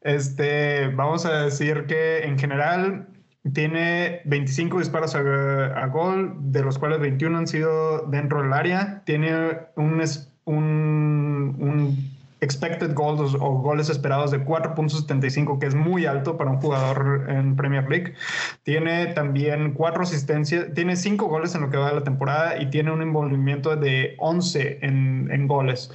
Este, 0.00 0.88
vamos 0.88 1.24
a 1.24 1.42
decir 1.42 1.86
que 1.86 2.24
en 2.24 2.36
general 2.36 3.06
tiene 3.52 4.22
25 4.24 4.78
disparos 4.78 5.14
a, 5.14 5.86
gol, 5.86 6.34
de 6.38 6.62
los 6.62 6.78
cuales 6.78 7.00
21 7.00 7.38
han 7.38 7.46
sido 7.46 8.06
dentro 8.08 8.42
del 8.42 8.52
área. 8.52 9.02
Tiene 9.04 9.58
un, 9.76 10.02
expected 12.40 12.94
goals 12.94 13.34
o 13.34 13.58
goles 13.58 13.88
esperados 13.88 14.30
de 14.30 14.44
4.75, 14.44 15.58
que 15.58 15.66
es 15.66 15.74
muy 15.74 16.06
alto 16.06 16.36
para 16.36 16.50
un 16.50 16.58
jugador 16.60 17.26
en 17.28 17.56
Premier 17.56 17.88
League. 17.88 18.14
Tiene 18.62 19.06
también 19.06 19.72
cuatro 19.72 20.02
asistencias, 20.02 20.66
tiene 20.74 20.96
cinco 20.96 21.26
goles 21.26 21.54
en 21.54 21.62
lo 21.62 21.70
que 21.70 21.76
va 21.76 21.88
de 21.88 21.94
la 21.94 22.04
temporada 22.04 22.60
y 22.60 22.70
tiene 22.70 22.92
un 22.92 23.02
envolvimiento 23.02 23.74
de 23.76 24.16
11 24.18 24.78
en, 24.82 25.30
en 25.30 25.48
goles. 25.48 25.90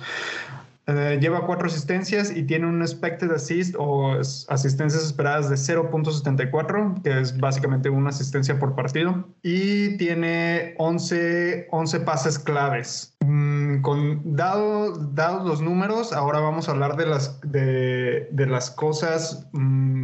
Eh, 0.87 1.19
lleva 1.21 1.45
cuatro 1.45 1.67
asistencias 1.67 2.35
y 2.35 2.43
tiene 2.43 2.67
un 2.67 2.81
expected 2.81 3.31
assist 3.31 3.75
o 3.77 4.13
asistencias 4.47 5.03
esperadas 5.03 5.49
de 5.49 5.55
0.74, 5.55 7.01
que 7.03 7.19
es 7.19 7.37
básicamente 7.37 7.89
una 7.89 8.09
asistencia 8.09 8.57
por 8.59 8.75
partido. 8.75 9.27
Y 9.43 9.97
tiene 9.97 10.73
11, 10.77 11.67
11 11.71 11.99
pases 12.01 12.39
claves. 12.39 13.15
Mm, 13.23 13.81
con, 13.81 14.35
dado, 14.35 14.95
dados 14.97 15.47
los 15.47 15.61
números, 15.61 16.13
ahora 16.13 16.39
vamos 16.39 16.67
a 16.67 16.71
hablar 16.71 16.97
de 16.97 17.05
las, 17.05 17.39
de, 17.41 18.27
de 18.31 18.45
las 18.47 18.71
cosas. 18.71 19.47
Mm, 19.51 20.00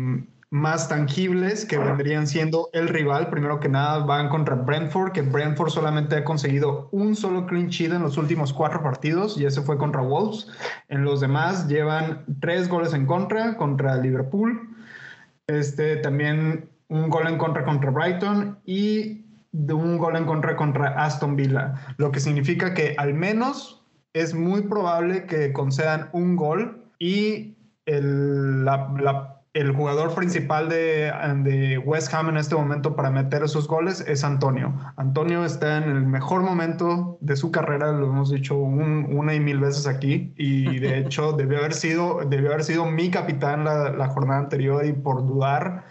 más 0.50 0.88
tangibles 0.88 1.66
que 1.66 1.78
vendrían 1.78 2.28
siendo 2.28 2.70
el 2.74 2.88
rival. 2.88 3.30
Primero 3.30 3.60
que 3.60 3.70
nada 3.70 4.00
van 4.00 4.30
contra 4.30 4.56
Brentford, 4.56 5.12
que 5.12 5.22
Brentford 5.22 5.70
solamente 5.70 6.16
ha 6.16 6.24
conseguido 6.24 6.88
un 6.92 7.16
solo 7.16 7.46
clean 7.46 7.68
sheet 7.68 7.92
en 7.92 8.02
los 8.02 8.18
últimos 8.18 8.54
cuatro 8.54 8.82
partidos 8.82 9.38
y 9.38 9.46
ese 9.46 9.62
fue 9.62 9.78
contra 9.78 10.02
Wolves. 10.02 10.48
En 10.88 11.04
los 11.04 11.20
demás 11.20 11.68
llevan 11.68 12.24
tres 12.40 12.70
goles 12.70 12.94
en 12.94 13.06
contra 13.06 13.58
contra 13.58 13.98
Liverpool. 13.98 14.76
Este 15.48 15.98
también 15.98 16.70
un 16.90 17.10
gol 17.10 17.28
en 17.28 17.38
contra 17.38 17.66
contra 17.66 17.92
Brighton 17.92 18.60
y 18.66 19.26
un 19.52 19.98
gol 19.98 20.16
en 20.16 20.26
contra 20.26 20.56
contra 20.56 21.04
Aston 21.04 21.36
Villa, 21.36 21.76
lo 21.98 22.12
que 22.12 22.20
significa 22.20 22.74
que 22.74 22.96
al 22.98 23.14
menos 23.14 23.84
es 24.14 24.34
muy 24.34 24.62
probable 24.62 25.26
que 25.26 25.52
concedan 25.54 26.10
un 26.12 26.36
gol 26.36 26.84
y 27.00 27.56
el, 27.86 28.66
la, 28.66 28.94
la 29.00 29.37
el 29.58 29.72
jugador 29.72 30.14
principal 30.14 30.70
de, 30.70 31.82
West 31.84 32.14
Ham 32.14 32.30
en 32.30 32.38
este 32.38 32.56
momento 32.56 32.96
para 32.96 33.10
meter 33.10 33.44
esos 33.44 33.68
goles 33.68 34.02
es 34.08 34.24
Antonio. 34.24 34.74
Antonio 34.98 35.44
está 35.46 35.78
en 35.78 35.84
el 35.84 36.06
mejor 36.06 36.42
momento 36.42 37.18
de 37.22 37.36
su 37.36 37.52
carrera, 37.52 37.92
lo 37.92 38.08
hemos 38.08 38.30
dicho 38.30 38.56
una 38.56 39.34
y 39.34 39.40
mil 39.40 39.60
veces 39.60 39.88
aquí, 39.88 40.34
y 40.38 40.80
de 40.80 41.00
hecho 41.00 41.34
debió 41.34 41.60
haber 41.60 41.74
sido, 41.74 42.22
debió 42.28 42.50
haber 42.50 42.64
sido 42.64 42.86
mi 42.86 43.10
capitán 43.10 43.64
la, 43.64 44.08
jornada 44.08 44.40
anterior 44.40 44.86
y 44.86 44.94
por 44.94 45.26
dudar 45.26 45.86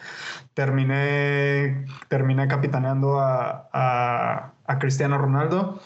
terminé, 0.54 1.84
terminé 2.08 2.48
capitaneando 2.48 3.20
a, 3.20 4.52
a 4.66 4.78
Cristiano 4.78 5.18
Ronaldo. 5.18 5.80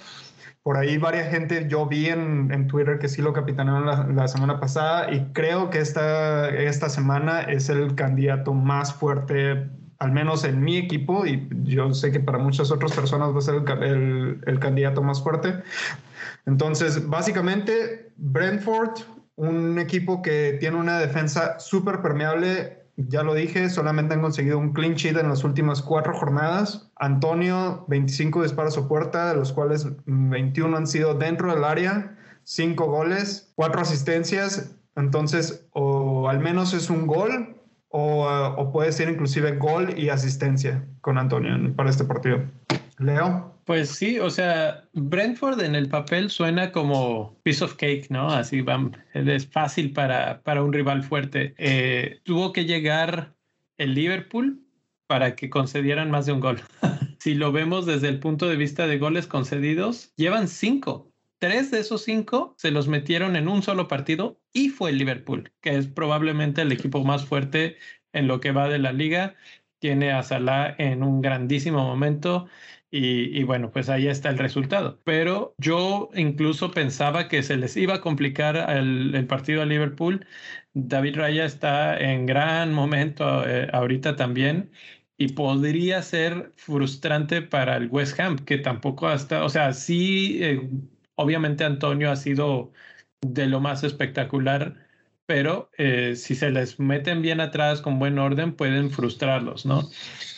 Por 0.63 0.77
ahí 0.77 0.99
varias 0.99 1.31
gente, 1.31 1.67
yo 1.69 1.87
vi 1.87 2.07
en, 2.09 2.53
en 2.53 2.67
Twitter 2.67 2.99
que 2.99 3.09
sí 3.09 3.23
lo 3.23 3.33
capitanearon 3.33 3.87
la, 3.87 4.07
la, 4.07 4.29
semana 4.29 4.61
pasada 4.61 5.13
y 5.13 5.33
creo 5.33 5.71
que 5.71 5.79
esta, 5.79 6.51
esta 6.51 6.91
semana 6.91 7.41
es 7.41 7.71
el 7.71 7.95
candidato 7.95 8.53
más 8.53 8.93
fuerte 8.93 9.71
al 10.01 10.13
menos 10.13 10.45
en 10.45 10.63
mi 10.63 10.79
equipo, 10.79 11.27
y 11.27 11.47
yo 11.63 11.93
sé 11.93 12.11
que 12.11 12.21
para 12.21 12.39
muchas 12.39 12.71
otras 12.71 12.93
personas 12.93 13.35
va 13.35 13.39
a 13.39 13.43
ser 13.43 13.57
el, 13.83 14.41
el 14.47 14.59
candidato 14.59 15.03
más 15.03 15.23
fuerte. 15.23 15.63
Entonces, 16.47 17.07
básicamente, 17.07 18.11
Brentford, 18.17 19.01
un 19.37 19.79
equipo 19.79 20.23
que 20.23 20.57
tiene 20.59 20.79
una 20.79 20.99
defensa 20.99 21.59
súper 21.61 22.01
permeable 22.01 22.80
ya 23.09 23.23
lo 23.23 23.35
dije, 23.35 23.71
solamente 23.71 24.15
han 24.15 24.21
conseguido 24.21 24.59
un 24.59 24.73
clean 24.73 24.95
sheet 24.95 25.17
en 25.17 25.29
las 25.29 25.45
últimas 25.45 25.83
cuatro 25.83 26.15
jornadas. 26.15 26.91
Antonio, 26.97 27.85
25 27.89 28.43
disparos 28.43 28.77
a 28.79 28.89
puerta, 28.89 29.31
de 29.31 29.37
los 29.37 29.53
cuales 29.53 29.87
21 30.07 30.77
han 30.77 30.87
sido 30.87 31.15
dentro 31.15 31.55
del 31.55 31.65
área, 31.65 32.17
5 32.45 32.85
goles, 32.87 33.53
4 33.57 33.81
asistencias. 33.81 34.77
Entonces, 34.97 35.67
o 35.73 36.29
al 36.29 36.41
menos 36.41 36.75
es 36.75 36.91
un 36.91 37.07
gol, 37.07 37.57
o, 37.89 38.29
o 38.57 38.73
puede 38.73 38.93
ser 38.93 39.09
inclusive 39.09 39.57
gol 39.57 39.99
y 39.99 40.09
asistencia 40.09 40.87
con 41.01 41.19
Antonio 41.19 41.75
para 41.75 41.91
este 41.91 42.05
partido. 42.05 42.43
Leo. 43.01 43.51
Pues 43.65 43.91
sí, 43.91 44.19
o 44.19 44.31
sea, 44.31 44.89
Brentford 44.95 45.61
en 45.61 45.75
el 45.77 45.89
papel 45.89 46.29
suena 46.29 46.73
como 46.73 47.39
piece 47.45 47.65
of 47.65 47.77
cake, 47.77 48.09
¿no? 48.11 48.29
Así 48.29 48.63
van, 48.63 48.97
es 49.15 49.47
fácil 49.47 49.93
para, 49.93 50.43
para 50.43 50.63
un 50.63 50.73
rival 50.73 51.05
fuerte. 51.05 51.55
Eh, 51.57 52.21
tuvo 52.25 52.53
que 52.53 52.65
llegar 52.65 53.35
el 53.79 53.95
Liverpool 53.95 54.67
para 55.07 55.37
que 55.37 55.51
concedieran 55.51 56.11
más 56.11 56.27
de 56.27 56.33
un 56.33 56.41
gol. 56.41 56.61
si 57.21 57.35
lo 57.35 57.53
vemos 57.53 57.87
desde 57.87 58.09
el 58.09 58.19
punto 58.19 58.49
de 58.49 58.57
vista 58.57 58.87
de 58.87 58.99
goles 58.99 59.27
concedidos, 59.27 60.13
llevan 60.17 60.49
cinco. 60.49 61.13
Tres 61.39 61.71
de 61.71 61.81
esos 61.81 62.03
cinco 62.03 62.55
se 62.59 62.71
los 62.71 62.89
metieron 62.89 63.37
en 63.37 63.49
un 63.49 63.63
solo 63.63 63.89
partido 63.89 64.41
y 64.53 64.69
fue 64.69 64.91
el 64.91 64.99
Liverpool, 64.99 65.53
que 65.63 65.77
es 65.77 65.87
probablemente 65.87 66.63
el 66.63 66.73
equipo 66.73 67.03
más 67.05 67.25
fuerte 67.25 67.77
en 68.13 68.27
lo 68.27 68.41
que 68.41 68.53
va 68.53 68.69
de 68.69 68.79
la 68.79 68.93
liga. 68.93 69.37
Tiene 69.79 70.13
a 70.13 70.23
Salah 70.23 70.75
en 70.77 71.03
un 71.03 71.23
grandísimo 71.23 71.85
momento 71.85 72.49
y, 72.93 73.43
bueno, 73.45 73.71
pues 73.71 73.89
ahí 73.89 74.09
está 74.09 74.31
el 74.31 74.39
resultado. 74.39 75.01
Pero 75.05 75.55
yo 75.59 76.11
incluso 76.15 76.73
pensaba 76.73 77.29
que 77.29 77.43
se 77.43 77.57
les 77.57 77.77
iba 77.77 77.95
a 77.95 78.01
complicar 78.01 78.57
el, 78.71 79.27
partido 79.29 79.63
a 79.63 79.67
Liverpool. 79.67 80.27
David 80.75 81.17
Raya 81.17 81.45
está 81.45 81.99
en 81.99 82.27
gran 82.27 82.73
momento 82.75 83.47
eh, 83.49 83.69
ahorita 83.73 84.17
también 84.17 84.73
y 85.17 85.29
podría 85.29 86.03
ser 86.03 86.53
frustrante 86.57 87.43
para 87.43 87.77
el 87.77 87.89
West 87.89 88.19
Ham, 88.19 88.39
que 88.39 88.59
tampoco 88.59 89.09
hasta, 89.09 89.45
o 89.45 89.51
sea, 89.51 89.73
sí, 89.75 90.39
eh, 90.43 90.69
obviamente 91.15 91.65
Antonio 91.65 92.11
ha 92.11 92.17
sido 92.17 92.73
de 93.21 93.47
lo 93.47 93.61
más 93.61 93.85
espectacular 93.85 94.90
pero 95.31 95.71
eh, 95.79 96.17
si 96.17 96.35
se 96.35 96.51
les 96.51 96.81
meten 96.81 97.23
bien 97.23 97.41
atrás 97.41 97.81
con 97.81 98.01
buen 98.01 98.19
orden, 98.19 98.53
pueden 98.53 98.91
frustrarlos, 98.91 99.65
¿no? 99.65 99.89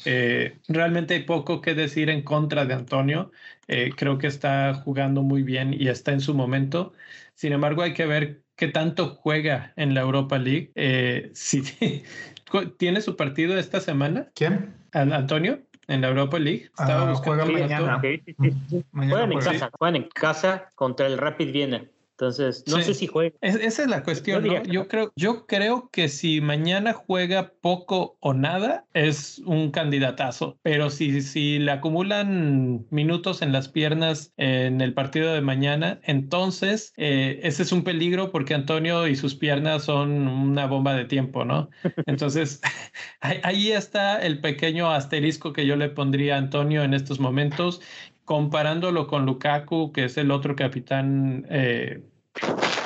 Eh, 0.04 0.58
realmente 0.68 1.14
hay 1.14 1.22
poco 1.22 1.62
que 1.62 1.75
decir 1.75 2.11
en 2.11 2.20
contra 2.20 2.66
de 2.66 2.75
Antonio. 2.75 3.32
Eh, 3.68 3.92
creo 3.96 4.18
que 4.18 4.26
está 4.26 4.75
jugando 4.75 5.22
muy 5.22 5.44
bien 5.44 5.72
y 5.72 5.88
está 5.88 6.12
en 6.12 6.20
su 6.20 6.34
momento. 6.34 6.92
Sin 7.34 7.54
embargo, 7.54 7.80
hay 7.80 7.94
que 7.94 8.04
ver 8.04 8.42
qué 8.54 8.68
tanto 8.68 9.14
juega 9.14 9.72
en 9.76 9.94
la 9.94 10.02
Europa 10.02 10.37
League. 10.37 10.72
si 11.32 11.62
tiene 12.76 13.00
su 13.00 13.16
partido 13.16 13.58
esta 13.58 13.80
semana. 13.80 14.28
¿Quién? 14.34 14.75
Antonio 14.92 15.62
en 15.88 16.02
la 16.02 16.08
Europa 16.08 16.38
League. 16.38 16.64
Estaba 16.64 17.08
ah, 17.08 17.12
buscando 17.12 17.46
mañana. 17.46 17.99
juegan 18.92 19.32
en 19.32 19.38
casa, 19.38 19.70
juegan 19.72 19.96
en 19.96 20.08
casa 20.11 20.70
contra 20.75 21.06
el 21.06 21.16
Rapid 21.16 21.50
Viena. 21.50 21.82
Entonces, 22.23 22.62
no 22.69 22.81
sé 22.81 22.95
si 22.95 23.09
juega. 23.09 23.35
esa 23.41 23.83
es 23.83 23.88
la 23.88 24.05
cuestión. 24.05 24.45
Yo, 24.45 24.62
yo, 24.62 24.87
creo, 24.87 25.12
yo 25.17 25.45
creo 25.47 25.91
que 25.91 26.09
si 26.09 26.41
mañana 26.41 26.93
juega 26.93 27.52
poco 27.61 28.17
o 28.21 28.33
nada, 28.33 28.87
es 28.95 29.41
un 29.45 29.73
candidatazo. 29.73 30.57
Pero 30.62 30.88
si, 30.91 31.21
si 31.23 31.59
le 31.59 31.73
acumulan 31.73 32.87
minutos 32.91 33.43
en 33.43 33.50
las 33.50 33.69
piernas 33.69 34.33
en 34.37 34.81
el 34.81 34.95
partido 34.95 35.35
de 35.35 35.41
mañana, 35.41 35.99
entonces 36.05 36.93
eh, 36.97 37.41
ese 37.43 37.64
es 37.64 37.73
un 37.73 37.83
peligro 37.83 38.31
porque 38.31 38.55
Antonio 38.55 39.09
y 39.09 39.17
sus 39.17 39.35
piernas 39.35 39.83
son 39.83 40.29
una 40.29 40.67
bomba 40.67 40.95
de 40.95 41.07
tiempo, 41.07 41.45
¿no? 41.45 41.71
Entonces, 42.07 42.61
ahí 43.21 43.73
está 43.73 44.23
el 44.23 44.41
pequeño 44.41 44.93
asterisco 44.93 45.52
que 45.52 45.67
yo 45.67 45.75
le 45.75 45.89
pondría 45.89 46.37
a 46.37 46.39
Antonio 46.39 46.85
en 46.85 46.95
estos 46.95 47.19
momentos 47.19 47.80
comparándolo 48.25 49.08
con 49.08 49.26
Lukaku, 49.26 49.93
que 49.93 50.04
es 50.04 50.17
el 50.17 50.30
otro 50.30 50.54
capitán 50.56 51.47
eh, 51.50 52.02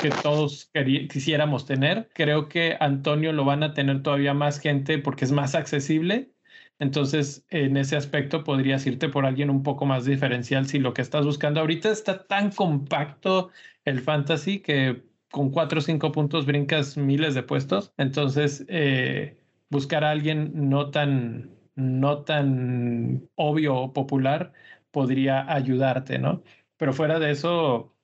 que 0.00 0.10
todos 0.22 0.70
quisiéramos 1.10 1.66
tener. 1.66 2.08
Creo 2.14 2.48
que 2.48 2.76
Antonio 2.80 3.32
lo 3.32 3.44
van 3.44 3.62
a 3.62 3.74
tener 3.74 4.02
todavía 4.02 4.34
más 4.34 4.58
gente 4.60 4.98
porque 4.98 5.24
es 5.24 5.32
más 5.32 5.54
accesible. 5.54 6.32
Entonces, 6.78 7.46
en 7.48 7.76
ese 7.76 7.96
aspecto 7.96 8.44
podrías 8.44 8.86
irte 8.86 9.08
por 9.08 9.24
alguien 9.24 9.50
un 9.50 9.62
poco 9.62 9.86
más 9.86 10.04
diferencial 10.04 10.66
si 10.66 10.78
lo 10.78 10.92
que 10.92 11.02
estás 11.02 11.24
buscando 11.24 11.60
ahorita 11.60 11.90
está 11.90 12.26
tan 12.26 12.50
compacto 12.50 13.50
el 13.84 14.00
fantasy 14.00 14.60
que 14.60 15.04
con 15.30 15.50
cuatro 15.50 15.78
o 15.78 15.82
cinco 15.82 16.12
puntos 16.12 16.46
brincas 16.46 16.96
miles 16.96 17.34
de 17.34 17.42
puestos. 17.42 17.94
Entonces, 17.96 18.64
eh, 18.68 19.38
buscar 19.70 20.04
a 20.04 20.10
alguien 20.10 20.68
no 20.68 20.90
tan, 20.90 21.58
no 21.74 22.24
tan 22.24 23.28
obvio 23.36 23.76
o 23.76 23.92
popular 23.92 24.52
podría 24.90 25.50
ayudarte, 25.52 26.18
¿no? 26.18 26.42
Pero 26.76 26.92
fuera 26.92 27.18
de 27.18 27.30
eso, 27.30 27.95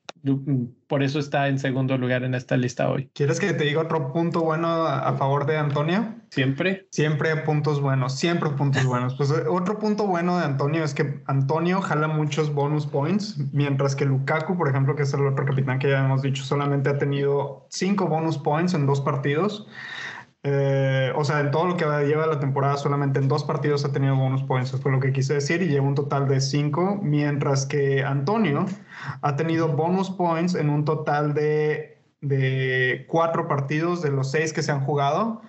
por 0.87 1.03
eso 1.03 1.19
está 1.19 1.49
en 1.49 1.59
segundo 1.59 1.97
lugar 1.99 2.23
en 2.23 2.35
esta 2.35 2.57
lista 2.57 2.89
hoy. 2.91 3.11
¿Quieres 3.15 3.41
que 3.41 3.53
te 3.53 3.65
diga 3.65 3.81
otro 3.81 4.13
punto 4.13 4.43
bueno 4.43 4.87
a 4.87 5.13
favor 5.15 5.47
de 5.47 5.57
Antonio? 5.57 6.15
Siempre. 6.33 6.87
Siempre 6.91 7.37
puntos 7.37 7.83
buenos, 7.83 8.19
siempre 8.19 8.49
puntos 8.51 8.87
buenos. 8.87 9.15
Pues 9.17 9.31
eh, 9.31 9.45
otro 9.51 9.79
punto 9.79 10.07
bueno 10.07 10.39
de 10.39 10.47
Antonio 10.47 10.83
es 10.83 10.95
que 10.95 11.23
Antonio 11.27 11.83
jala 11.83 12.09
muchos 12.09 12.55
bonus 12.55 12.87
points, 12.87 13.37
mientras 13.53 13.95
que 13.95 14.07
Lukaku, 14.07 14.57
por 14.57 14.67
ejemplo, 14.67 14.97
que 14.97 15.03
es 15.03 15.13
el 15.13 15.27
otro 15.27 15.45
capitán 15.45 15.79
que 15.79 15.91
ya 15.91 16.03
hemos 16.03 16.23
dicho, 16.23 16.43
solamente 16.43 16.89
ha 16.89 16.97
tenido 16.97 17.67
cinco 17.69 18.07
bonus 18.07 18.39
points 18.39 18.73
en 18.73 18.87
dos 18.87 19.03
partidos. 19.03 19.67
Eh, 20.45 21.13
o 21.15 21.25
sea, 21.25 21.41
en 21.41 21.53
todo 21.53 21.67
lo 21.67 21.77
que 21.77 21.85
lleva 21.85 22.27
la 22.27 22.41
temporada, 22.41 22.77
solamente 22.77 23.21
en 23.21 23.29
dos 23.29 23.45
partidos 23.45 23.85
ha 23.85 23.93
tenido 23.93 24.17
bonus 24.17 24.43
points, 24.43 24.73
fue 24.73 24.91
lo 24.91 24.99
que 24.99 25.13
quise 25.13 25.35
decir, 25.35 25.63
y 25.63 25.69
lleva 25.69 25.87
un 25.87 25.95
total 25.95 26.27
de 26.27 26.41
cinco, 26.41 26.99
mientras 27.01 27.65
que 27.65 28.03
Antonio 28.03 28.67
ha 29.21 29.37
tenido 29.37 29.69
bonus 29.69 30.11
points 30.11 30.55
en 30.57 30.69
un 30.69 30.85
total 30.85 31.35
de, 31.35 31.99
de 32.21 33.07
cuatro 33.09 33.47
partidos 33.47 34.03
de 34.03 34.11
los 34.11 34.33
seis 34.33 34.53
que 34.53 34.63
se 34.63 34.73
han 34.73 34.81
jugado, 34.81 35.43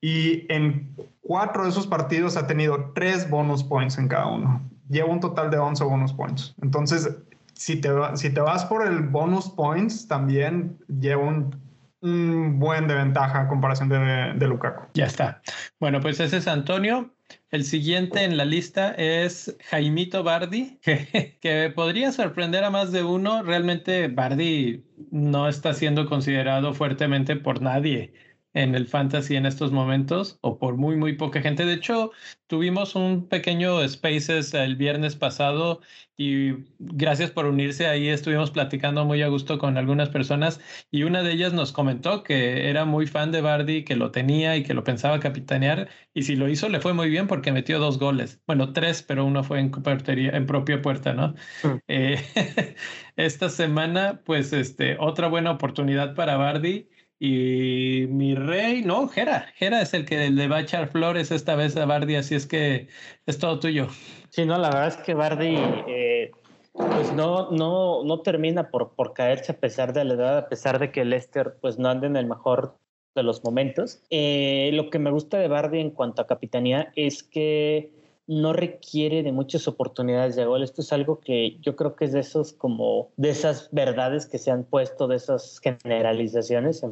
y 0.00 0.46
en 0.52 0.94
cuatro 1.20 1.64
de 1.64 1.70
esos 1.70 1.86
partidos 1.86 2.36
ha 2.36 2.46
tenido 2.46 2.92
tres 2.94 3.28
bonus 3.28 3.64
points 3.64 3.98
en 3.98 4.08
cada 4.08 4.26
uno. 4.26 4.60
Lleva 4.88 5.08
un 5.08 5.20
total 5.20 5.50
de 5.50 5.58
11 5.58 5.84
bonus 5.84 6.12
points. 6.12 6.54
Entonces, 6.60 7.16
si 7.54 7.80
te, 7.80 7.88
si 8.14 8.30
te 8.30 8.40
vas 8.40 8.64
por 8.64 8.86
el 8.86 9.00
bonus 9.04 9.48
points, 9.48 10.06
también 10.08 10.76
lleva 10.88 11.22
un 11.22 11.61
un 12.02 12.58
buen 12.58 12.88
de 12.88 12.94
ventaja 12.94 13.42
a 13.42 13.48
comparación 13.48 13.88
de, 13.88 14.34
de 14.34 14.46
Lukaku. 14.46 14.86
Ya 14.94 15.06
está. 15.06 15.40
Bueno, 15.80 16.00
pues 16.00 16.20
ese 16.20 16.36
es 16.38 16.48
Antonio. 16.48 17.14
El 17.50 17.64
siguiente 17.64 18.24
en 18.24 18.36
la 18.36 18.44
lista 18.44 18.92
es 18.92 19.56
Jaimito 19.70 20.22
Bardi, 20.22 20.78
que, 20.82 21.38
que, 21.40 21.72
podría 21.74 22.12
sorprender 22.12 22.64
a 22.64 22.70
más 22.70 22.92
de 22.92 23.04
uno. 23.04 23.42
Realmente 23.42 24.08
Bardi 24.08 24.84
no 25.10 25.48
está 25.48 25.72
siendo 25.72 26.06
considerado 26.06 26.74
fuertemente 26.74 27.36
por 27.36 27.62
nadie 27.62 28.12
en 28.54 28.74
el 28.74 28.86
fantasy 28.86 29.36
en 29.36 29.46
estos 29.46 29.72
momentos 29.72 30.38
o 30.42 30.58
por 30.58 30.76
muy 30.76 30.96
muy 30.96 31.14
poca 31.14 31.40
gente. 31.40 31.64
De 31.64 31.74
hecho, 31.74 32.12
tuvimos 32.46 32.94
un 32.94 33.28
pequeño 33.28 33.86
Spaces 33.88 34.52
el 34.54 34.76
viernes 34.76 35.16
pasado 35.16 35.80
y 36.16 36.52
gracias 36.78 37.30
por 37.30 37.46
unirse 37.46 37.86
ahí. 37.86 38.08
Estuvimos 38.08 38.50
platicando 38.50 39.04
muy 39.04 39.22
a 39.22 39.28
gusto 39.28 39.58
con 39.58 39.78
algunas 39.78 40.10
personas 40.10 40.60
y 40.90 41.04
una 41.04 41.22
de 41.22 41.32
ellas 41.32 41.52
nos 41.52 41.72
comentó 41.72 42.22
que 42.22 42.68
era 42.68 42.84
muy 42.84 43.06
fan 43.06 43.32
de 43.32 43.40
Bardi, 43.40 43.84
que 43.84 43.96
lo 43.96 44.10
tenía 44.10 44.56
y 44.56 44.62
que 44.62 44.74
lo 44.74 44.84
pensaba 44.84 45.18
capitanear 45.20 45.88
y 46.14 46.22
si 46.24 46.36
lo 46.36 46.48
hizo 46.48 46.68
le 46.68 46.80
fue 46.80 46.92
muy 46.92 47.08
bien 47.08 47.26
porque 47.26 47.52
metió 47.52 47.78
dos 47.78 47.98
goles. 47.98 48.40
Bueno, 48.46 48.72
tres, 48.72 49.02
pero 49.02 49.24
uno 49.24 49.42
fue 49.44 49.60
en 49.60 49.72
en 50.06 50.46
propia 50.46 50.82
puerta, 50.82 51.14
¿no? 51.14 51.34
Mm. 51.62 51.78
Eh, 51.88 52.18
esta 53.16 53.48
semana, 53.48 54.22
pues, 54.24 54.52
este, 54.52 54.96
otra 54.98 55.28
buena 55.28 55.50
oportunidad 55.52 56.14
para 56.14 56.36
Bardi 56.36 56.88
y 57.24 58.08
mi 58.08 58.34
rey, 58.34 58.82
no, 58.82 59.06
Jera, 59.06 59.46
Jera 59.54 59.80
es 59.80 59.94
el 59.94 60.04
que 60.04 60.28
le 60.28 60.48
va 60.48 60.56
a 60.56 60.60
echar 60.62 60.88
flores 60.88 61.30
esta 61.30 61.54
vez 61.54 61.76
a 61.76 61.86
Bardi, 61.86 62.16
así 62.16 62.34
es 62.34 62.46
que 62.46 62.88
es 63.26 63.38
todo 63.38 63.60
tuyo. 63.60 63.86
Sí, 64.30 64.44
no, 64.44 64.58
la 64.58 64.70
verdad 64.70 64.88
es 64.88 64.96
que 64.96 65.14
Bardi 65.14 65.54
eh, 65.86 66.32
pues 66.72 67.12
no, 67.12 67.52
no, 67.52 68.02
no 68.02 68.20
termina 68.22 68.70
por, 68.70 68.96
por 68.96 69.12
caerse 69.12 69.52
a 69.52 69.60
pesar 69.60 69.92
de 69.92 70.04
la 70.04 70.14
edad, 70.14 70.38
a 70.38 70.48
pesar 70.48 70.80
de 70.80 70.90
que 70.90 71.04
Lester 71.04 71.58
pues 71.60 71.78
no 71.78 71.90
anda 71.90 72.08
en 72.08 72.16
el 72.16 72.26
mejor 72.26 72.76
de 73.14 73.22
los 73.22 73.44
momentos. 73.44 74.02
Eh, 74.10 74.70
lo 74.72 74.90
que 74.90 74.98
me 74.98 75.12
gusta 75.12 75.38
de 75.38 75.46
Bardi 75.46 75.78
en 75.78 75.92
cuanto 75.92 76.22
a 76.22 76.26
capitanía 76.26 76.92
es 76.96 77.22
que 77.22 77.92
no 78.26 78.52
requiere 78.52 79.22
de 79.22 79.32
muchas 79.32 79.66
oportunidades 79.68 80.36
de 80.36 80.44
gol. 80.44 80.62
Esto 80.62 80.80
es 80.80 80.92
algo 80.92 81.20
que 81.20 81.58
yo 81.60 81.76
creo 81.76 81.96
que 81.96 82.04
es 82.04 82.12
de 82.12 82.20
esos 82.20 82.52
como 82.52 83.10
de 83.16 83.30
esas 83.30 83.68
verdades 83.72 84.26
que 84.26 84.38
se 84.38 84.50
han 84.50 84.64
puesto, 84.64 85.08
de 85.08 85.16
esas 85.16 85.60
generalizaciones 85.60 86.82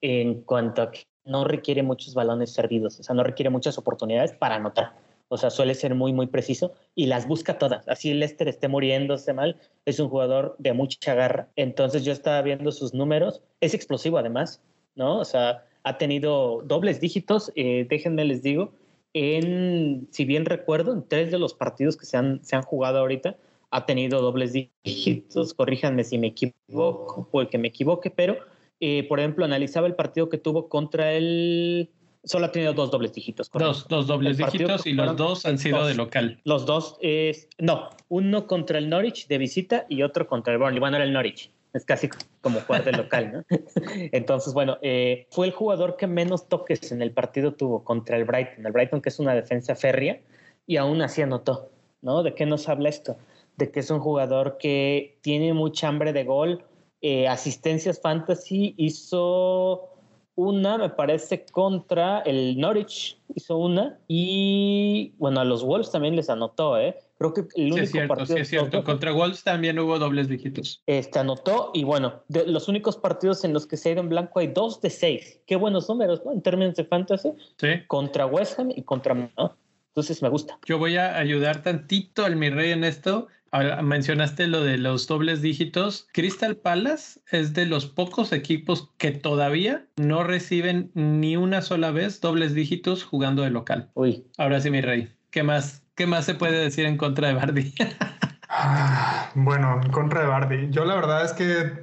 en, 0.00 0.42
cuanto 0.42 0.82
a 0.82 0.90
que 0.90 1.04
no 1.24 1.44
requiere 1.44 1.82
muchos 1.82 2.14
balones 2.14 2.52
servidos, 2.52 3.00
o 3.00 3.02
sea, 3.02 3.14
no 3.14 3.24
requiere 3.24 3.48
muchas 3.48 3.78
oportunidades 3.78 4.32
para 4.32 4.56
anotar. 4.56 4.92
O 5.28 5.38
sea, 5.38 5.48
suele 5.48 5.74
ser 5.74 5.94
muy, 5.94 6.12
muy 6.12 6.26
preciso 6.26 6.74
y 6.94 7.06
las 7.06 7.26
busca 7.26 7.58
todas. 7.58 7.88
Así 7.88 8.12
Lester 8.12 8.46
esté 8.46 8.68
muriéndose 8.68 9.32
mal, 9.32 9.56
es 9.86 9.98
un 9.98 10.10
jugador 10.10 10.54
de 10.58 10.74
mucha 10.74 11.14
garra. 11.14 11.48
Entonces 11.56 12.04
yo 12.04 12.12
estaba 12.12 12.42
viendo 12.42 12.70
sus 12.72 12.92
números. 12.92 13.40
Es 13.60 13.72
explosivo 13.72 14.18
además, 14.18 14.60
¿no? 14.94 15.18
O 15.18 15.24
sea, 15.24 15.64
ha 15.82 15.98
tenido 15.98 16.62
dobles 16.62 17.00
dígitos, 17.00 17.50
eh, 17.56 17.86
déjenme 17.88 18.24
les 18.26 18.42
digo, 18.42 18.72
en, 19.14 20.08
si 20.10 20.24
bien 20.24 20.44
recuerdo, 20.44 20.92
en 20.92 21.06
tres 21.08 21.30
de 21.30 21.38
los 21.38 21.54
partidos 21.54 21.96
que 21.96 22.04
se 22.04 22.16
han, 22.16 22.44
se 22.44 22.56
han 22.56 22.62
jugado 22.62 22.98
ahorita, 22.98 23.36
ha 23.70 23.86
tenido 23.86 24.20
dobles 24.20 24.52
dígitos, 24.52 25.54
corríjanme 25.54 26.04
si 26.04 26.18
me 26.18 26.28
equivoco, 26.28 27.28
puede 27.30 27.48
que 27.48 27.58
me 27.58 27.68
equivoque, 27.68 28.10
pero, 28.10 28.36
eh, 28.80 29.06
por 29.08 29.20
ejemplo, 29.20 29.44
analizaba 29.44 29.86
el 29.86 29.94
partido 29.94 30.28
que 30.28 30.38
tuvo 30.38 30.68
contra 30.68 31.12
el... 31.12 31.90
Solo 32.24 32.46
ha 32.46 32.52
tenido 32.52 32.72
dos 32.72 32.90
dobles 32.90 33.12
dígitos. 33.12 33.50
Dos, 33.52 33.86
dos 33.88 34.06
dobles 34.06 34.38
dígitos 34.38 34.86
y 34.86 34.94
los 34.94 35.14
dos 35.16 35.44
han 35.44 35.58
sido 35.58 35.86
de 35.86 35.94
local. 35.94 36.40
Los 36.44 36.64
dos 36.64 36.96
es... 37.00 37.48
No, 37.58 37.90
uno 38.08 38.46
contra 38.46 38.78
el 38.78 38.88
Norwich 38.88 39.28
de 39.28 39.38
visita 39.38 39.86
y 39.88 40.02
otro 40.02 40.26
contra 40.26 40.54
el 40.54 40.58
Burnley. 40.58 40.80
Bueno, 40.80 40.96
era 40.96 41.04
el 41.04 41.12
Norwich 41.12 41.50
es 41.74 41.84
casi 41.84 42.08
como 42.40 42.60
jugar 42.60 42.84
de 42.84 42.92
local, 42.92 43.32
¿no? 43.32 43.44
Entonces, 44.12 44.54
bueno, 44.54 44.78
eh, 44.80 45.26
fue 45.30 45.46
el 45.46 45.52
jugador 45.52 45.96
que 45.96 46.06
menos 46.06 46.48
toques 46.48 46.92
en 46.92 47.02
el 47.02 47.12
partido 47.12 47.54
tuvo 47.54 47.84
contra 47.84 48.16
el 48.16 48.24
Brighton. 48.24 48.64
El 48.64 48.72
Brighton, 48.72 49.02
que 49.02 49.08
es 49.08 49.18
una 49.18 49.34
defensa 49.34 49.74
férrea, 49.74 50.20
y 50.66 50.76
aún 50.76 51.02
así 51.02 51.20
anotó, 51.20 51.70
¿no? 52.00 52.22
¿De 52.22 52.34
qué 52.34 52.46
nos 52.46 52.68
habla 52.68 52.88
esto? 52.88 53.18
De 53.56 53.70
que 53.70 53.80
es 53.80 53.90
un 53.90 54.00
jugador 54.00 54.56
que 54.58 55.18
tiene 55.20 55.52
mucha 55.52 55.88
hambre 55.88 56.12
de 56.12 56.24
gol, 56.24 56.64
eh, 57.02 57.28
asistencias 57.28 58.00
fantasy, 58.00 58.74
hizo 58.78 59.93
una, 60.36 60.78
me 60.78 60.90
parece, 60.90 61.44
contra 61.46 62.20
el 62.20 62.58
Norwich, 62.58 63.18
hizo 63.34 63.56
una, 63.56 63.98
y 64.08 65.12
bueno, 65.18 65.40
a 65.40 65.44
los 65.44 65.64
Wolves 65.64 65.90
también 65.90 66.16
les 66.16 66.28
anotó, 66.28 66.78
¿eh? 66.78 66.96
Creo 67.18 67.32
que 67.32 67.42
el 67.54 67.72
único 67.72 67.76
sí, 67.78 67.82
es 67.84 67.90
cierto, 67.92 68.14
partido. 68.14 68.36
Sí, 68.36 68.42
es 68.42 68.48
cierto. 68.48 68.84
Contra 68.84 69.12
Wolves 69.12 69.44
también 69.44 69.78
hubo 69.78 69.98
dobles 69.98 70.28
dígitos. 70.28 70.82
Este 70.86 71.18
anotó 71.20 71.70
y 71.72 71.84
bueno, 71.84 72.22
de 72.28 72.46
los 72.46 72.68
únicos 72.68 72.96
partidos 72.96 73.44
en 73.44 73.52
los 73.52 73.66
que 73.66 73.76
se 73.76 73.88
ha 73.88 73.92
ido 73.92 74.00
en 74.00 74.08
blanco 74.08 74.40
hay 74.40 74.48
dos 74.48 74.80
de 74.80 74.90
seis. 74.90 75.40
Qué 75.46 75.56
buenos 75.56 75.88
números, 75.88 76.22
¿no? 76.24 76.32
En 76.32 76.42
términos 76.42 76.74
de 76.74 76.84
fantasy. 76.84 77.32
Sí. 77.56 77.68
Contra 77.86 78.26
West 78.26 78.58
Ham 78.58 78.72
y 78.74 78.82
contra. 78.82 79.14
¿no? 79.14 79.56
Entonces 79.88 80.22
me 80.22 80.28
gusta. 80.28 80.58
Yo 80.66 80.78
voy 80.78 80.96
a 80.96 81.16
ayudar 81.16 81.62
tantito 81.62 82.24
al 82.24 82.34
mi 82.34 82.50
rey 82.50 82.72
en 82.72 82.82
esto. 82.82 83.28
Ahora, 83.54 83.82
mencionaste 83.82 84.48
lo 84.48 84.64
de 84.64 84.78
los 84.78 85.06
dobles 85.06 85.40
dígitos. 85.40 86.08
Crystal 86.12 86.56
Palace 86.56 87.20
es 87.30 87.54
de 87.54 87.66
los 87.66 87.86
pocos 87.86 88.32
equipos 88.32 88.90
que 88.98 89.12
todavía 89.12 89.86
no 89.96 90.24
reciben 90.24 90.90
ni 90.94 91.36
una 91.36 91.62
sola 91.62 91.92
vez 91.92 92.20
dobles 92.20 92.52
dígitos 92.54 93.04
jugando 93.04 93.42
de 93.42 93.50
local. 93.50 93.92
Uy. 93.94 94.26
Ahora 94.38 94.60
sí, 94.60 94.72
mi 94.72 94.80
rey. 94.80 95.16
¿Qué 95.30 95.44
más? 95.44 95.84
¿Qué 95.94 96.08
más 96.08 96.24
se 96.24 96.34
puede 96.34 96.58
decir 96.58 96.84
en 96.84 96.96
contra 96.96 97.28
de 97.28 97.34
Bardi? 97.34 97.72
bueno, 99.36 99.80
en 99.84 99.92
contra 99.92 100.22
de 100.22 100.26
Bardi. 100.26 100.70
Yo 100.70 100.84
la 100.84 100.96
verdad 100.96 101.24
es 101.24 101.32
que 101.32 101.80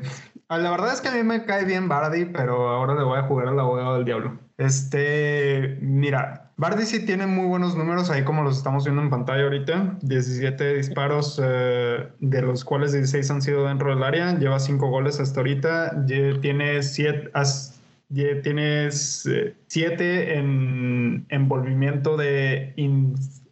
la 0.49 0.71
verdad 0.71 0.91
es 0.91 0.99
que 0.99 1.07
a 1.07 1.13
mí 1.13 1.23
me 1.23 1.45
cae 1.45 1.63
bien 1.63 1.88
Bardi, 1.88 2.25
pero 2.25 2.67
ahora 2.67 2.95
le 2.95 3.03
voy 3.03 3.17
a 3.17 3.23
jugar 3.23 3.47
al 3.47 3.57
abogado 3.57 3.95
del 3.95 4.03
diablo. 4.03 4.38
Este, 4.62 5.80
mira, 5.82 6.52
Bardi 6.56 6.86
sí 6.86 7.04
tiene 7.04 7.26
muy 7.26 7.47
buenos 7.47 7.76
números 7.76 8.12
ahí 8.12 8.24
como 8.24 8.43
los 8.43 8.58
estamos 8.58 8.84
viendo 8.84 9.02
en 9.02 9.10
pantalla 9.10 9.43
ahorita. 9.45 9.97
17 10.04 10.76
disparos, 10.76 11.41
eh, 11.43 12.08
de 12.19 12.41
los 12.43 12.63
cuales 12.63 12.91
16 12.91 13.32
han 13.32 13.41
sido 13.41 13.65
dentro 13.65 13.89
del 13.89 14.04
área. 14.04 14.38
Lleva 14.38 14.60
5 14.60 14.88
goles 14.88 15.19
hasta 15.19 15.39
ahorita. 15.39 16.06
Tiene 16.41 16.84
7 16.84 17.32
tienes 18.43 19.28
7 19.65 20.38
en 20.38 21.26
envolvimiento 21.30 22.15
de 22.15 22.74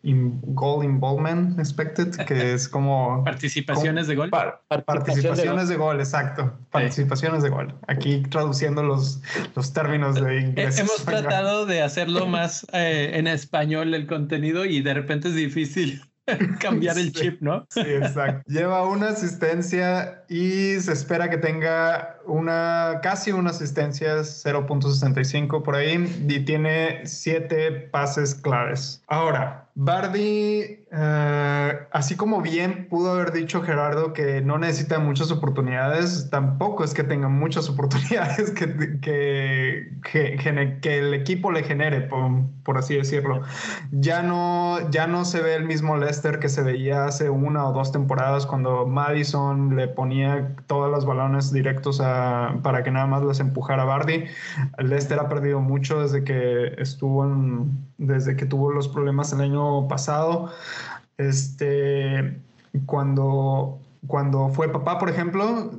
goal 0.03 0.83
involvement 0.83 1.59
expected, 1.59 2.15
que 2.25 2.53
es 2.53 2.67
como... 2.67 3.23
Participaciones 3.23 4.07
de 4.07 4.15
gol. 4.15 4.29
participaciones 4.85 5.69
de 5.69 5.75
gol. 5.75 5.99
exacto. 5.99 6.57
Participaciones 6.71 7.43
de 7.43 7.49
gol. 7.49 7.75
Aquí 7.87 8.23
traduciendo 8.29 8.83
los, 8.83 9.21
los 9.55 9.73
términos 9.73 10.15
de 10.15 10.37
eh, 10.37 10.41
inglés. 10.41 10.79
Hemos 10.79 11.03
tratado 11.05 11.65
de 11.65 11.81
hacerlo 11.81 12.27
más 12.27 12.65
eh, 12.73 13.11
en 13.13 13.27
español 13.27 13.93
el 13.93 14.07
contenido 14.07 14.65
y 14.65 14.81
de 14.81 14.93
repente 14.93 15.29
es 15.29 15.35
difícil. 15.35 16.01
cambiar 16.59 16.97
el 16.97 17.11
chip, 17.11 17.41
¿no? 17.41 17.65
Sí, 17.69 17.81
exacto. 17.81 18.43
Lleva 18.47 18.85
una 18.87 19.09
asistencia 19.09 20.23
y 20.29 20.79
se 20.79 20.93
espera 20.93 21.29
que 21.29 21.37
tenga 21.37 22.18
una 22.25 22.99
casi 23.01 23.31
una 23.31 23.51
asistencia 23.51 24.19
0.65 24.19 25.63
por 25.63 25.75
ahí 25.75 26.25
y 26.27 26.39
tiene 26.45 27.05
siete 27.05 27.71
pases 27.71 28.35
claves. 28.35 29.03
Ahora, 29.07 29.69
Bardi, 29.81 30.85
eh, 30.91 31.79
así 31.91 32.17
como 32.17 32.41
bien 32.41 32.89
pudo 32.89 33.13
haber 33.13 33.31
dicho 33.31 33.61
Gerardo 33.61 34.11
que 34.11 34.41
no 34.41 34.57
necesita 34.57 34.99
muchas 34.99 35.31
oportunidades, 35.31 36.29
tampoco 36.29 36.83
es 36.83 36.93
que 36.93 37.05
tenga 37.05 37.29
muchas 37.29 37.69
oportunidades 37.69 38.51
que, 38.51 38.99
que, 38.99 40.77
que, 40.81 40.97
el 40.99 41.13
equipo 41.13 41.49
le 41.53 41.63
genere, 41.63 42.01
por, 42.01 42.77
así 42.77 42.95
decirlo. 42.95 43.41
Ya 43.91 44.21
no, 44.21 44.89
ya 44.89 45.07
no 45.07 45.23
se 45.23 45.41
ve 45.41 45.55
el 45.55 45.63
mismo 45.63 45.95
Leicester 45.95 46.39
que 46.39 46.49
se 46.49 46.61
veía 46.61 47.05
hace 47.05 47.29
una 47.29 47.65
o 47.65 47.71
dos 47.71 47.93
temporadas 47.93 48.45
cuando 48.45 48.85
Madison 48.85 49.77
le 49.77 49.87
ponía 49.87 50.55
todos 50.67 50.91
los 50.91 51.05
balones 51.05 51.53
directos 51.53 52.01
para 52.63 52.83
que 52.83 52.91
nada 52.91 53.07
más 53.07 53.23
les 53.23 53.39
empujara 53.39 53.83
Bardi. 53.83 54.25
Leicester 54.77 55.19
ha 55.19 55.29
perdido 55.29 55.59
mucho 55.59 56.01
desde 56.01 56.23
que 56.23 56.75
estuvo 56.77 57.25
desde 57.97 58.35
que 58.35 58.45
tuvo 58.45 58.71
los 58.71 58.87
problemas 58.87 59.31
el 59.33 59.41
año 59.41 59.87
pasado, 59.87 60.51
este, 61.17 62.39
cuando, 62.85 63.79
cuando 64.07 64.49
fue 64.49 64.69
papá, 64.69 64.97
por 64.97 65.09
ejemplo, 65.09 65.71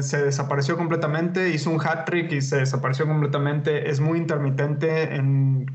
se 0.00 0.24
desapareció 0.24 0.76
completamente, 0.76 1.50
hizo 1.50 1.70
un 1.70 1.80
hat 1.80 2.04
trick 2.04 2.32
y 2.32 2.42
se 2.42 2.56
desapareció 2.56 3.06
completamente. 3.06 3.88
Es 3.88 4.00
muy 4.00 4.18
intermitente 4.18 5.14
en, 5.14 5.66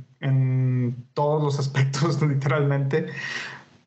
todos 1.14 1.44
los 1.44 1.60
aspectos, 1.60 2.22
literalmente. 2.28 3.08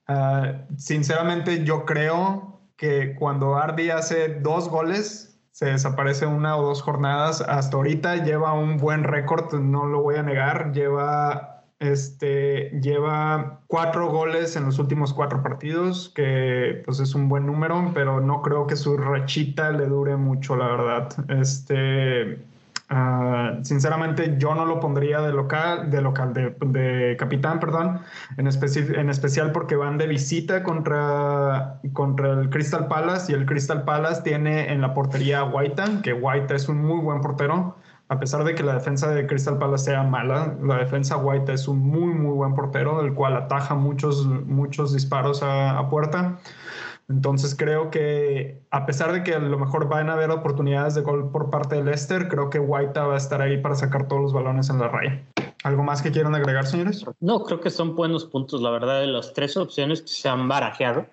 Ah, 0.06 0.62
sinceramente, 0.76 1.64
yo 1.64 1.84
creo 1.84 2.60
que 2.76 3.14
cuando 3.14 3.56
Ardi 3.56 3.90
hace 3.90 4.40
dos 4.40 4.68
goles, 4.68 5.35
se 5.56 5.64
desaparece 5.64 6.26
una 6.26 6.54
o 6.58 6.62
dos 6.66 6.82
jornadas. 6.82 7.40
Hasta 7.40 7.78
ahorita 7.78 8.16
lleva 8.16 8.52
un 8.52 8.76
buen 8.76 9.04
récord, 9.04 9.54
no 9.54 9.86
lo 9.86 10.02
voy 10.02 10.16
a 10.16 10.22
negar. 10.22 10.72
Lleva 10.72 11.62
este, 11.78 12.78
lleva 12.82 13.60
cuatro 13.66 14.10
goles 14.10 14.54
en 14.56 14.66
los 14.66 14.78
últimos 14.78 15.14
cuatro 15.14 15.42
partidos, 15.42 16.12
que 16.14 16.82
pues 16.84 17.00
es 17.00 17.14
un 17.14 17.30
buen 17.30 17.46
número, 17.46 17.90
pero 17.94 18.20
no 18.20 18.42
creo 18.42 18.66
que 18.66 18.76
su 18.76 18.98
rachita 18.98 19.70
le 19.70 19.86
dure 19.86 20.18
mucho, 20.18 20.56
la 20.56 20.66
verdad. 20.66 21.08
Este, 21.30 22.38
ah, 22.88 23.58
sinceramente, 23.62 24.36
yo 24.38 24.54
no 24.54 24.64
lo 24.64 24.80
pondría 24.80 25.20
de 25.20 25.32
local, 25.32 25.90
de 25.90 26.00
local, 26.00 26.32
de, 26.34 27.16
capitán, 27.18 27.60
perdón, 27.60 28.00
en, 28.36 28.46
en 28.46 29.10
especial 29.10 29.52
porque 29.52 29.76
van 29.76 29.98
de 29.98 30.06
visita 30.06 30.62
contra, 30.62 31.80
contra 31.92 32.32
el 32.32 32.50
Crystal 32.50 32.86
Palace 32.88 33.32
y 33.32 33.34
el 33.34 33.46
Crystal 33.46 33.84
Palace 33.84 34.22
tiene 34.22 34.72
en 34.72 34.80
la 34.80 34.94
portería 34.94 35.40
a 35.40 35.44
White, 35.44 35.82
que 36.02 36.12
White 36.12 36.54
es 36.54 36.68
un 36.68 36.78
muy 36.78 37.00
buen 37.00 37.20
portero 37.20 37.76
a 38.08 38.20
pesar 38.20 38.44
de 38.44 38.54
que 38.54 38.62
la 38.62 38.74
defensa 38.74 39.08
de 39.10 39.26
Crystal 39.26 39.58
Palace 39.58 39.86
sea 39.86 40.04
mala, 40.04 40.54
la 40.62 40.78
defensa 40.78 41.16
White 41.16 41.52
es 41.52 41.66
un 41.66 41.80
muy, 41.80 42.14
muy 42.14 42.34
buen 42.34 42.54
portero, 42.54 43.02
del 43.02 43.14
cual 43.14 43.36
ataja 43.36 43.74
muchos, 43.74 44.26
muchos 44.26 44.92
disparos 44.92 45.42
a, 45.42 45.88
puerta. 45.90 46.38
Entonces 47.08 47.54
creo 47.54 47.90
que 47.90 48.60
a 48.70 48.84
pesar 48.84 49.12
de 49.12 49.22
que 49.22 49.34
a 49.34 49.38
lo 49.38 49.58
mejor 49.58 49.88
van 49.88 50.10
a 50.10 50.14
haber 50.14 50.30
oportunidades 50.30 50.94
de 50.94 51.02
gol 51.02 51.30
por 51.30 51.50
parte 51.50 51.76
de 51.76 51.84
Leicester, 51.84 52.28
creo 52.28 52.50
que 52.50 52.58
White 52.58 52.98
va 52.98 53.14
a 53.14 53.16
estar 53.16 53.40
ahí 53.40 53.58
para 53.58 53.76
sacar 53.76 54.08
todos 54.08 54.22
los 54.22 54.32
balones 54.32 54.70
en 54.70 54.78
la 54.78 54.88
raya. 54.88 55.22
¿Algo 55.62 55.82
más 55.82 56.02
que 56.02 56.10
quieran 56.10 56.34
agregar, 56.34 56.66
señores? 56.66 57.04
No, 57.20 57.44
creo 57.44 57.60
que 57.60 57.70
son 57.70 57.94
buenos 57.94 58.24
puntos, 58.24 58.60
la 58.60 58.70
verdad, 58.70 59.00
de 59.00 59.06
las 59.06 59.32
tres 59.32 59.56
opciones 59.56 60.02
que 60.02 60.08
se 60.08 60.28
han 60.28 60.48
barajeado. 60.48 61.06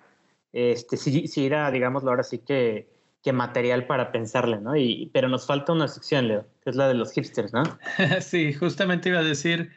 Este, 0.52 0.96
si, 0.96 1.26
si 1.28 1.46
era, 1.46 1.70
digámoslo 1.70 2.10
ahora 2.10 2.22
sí 2.22 2.38
que 2.38 2.88
que 3.24 3.32
material 3.32 3.86
para 3.86 4.12
pensarle, 4.12 4.60
¿no? 4.60 4.76
Y, 4.76 5.10
pero 5.14 5.28
nos 5.28 5.46
falta 5.46 5.72
una 5.72 5.88
sección, 5.88 6.28
Leo, 6.28 6.44
que 6.62 6.68
es 6.68 6.76
la 6.76 6.88
de 6.88 6.94
los 6.94 7.10
hipsters, 7.12 7.54
¿no? 7.54 7.62
sí, 8.20 8.52
justamente 8.52 9.08
iba 9.08 9.20
a 9.20 9.24
decir, 9.24 9.70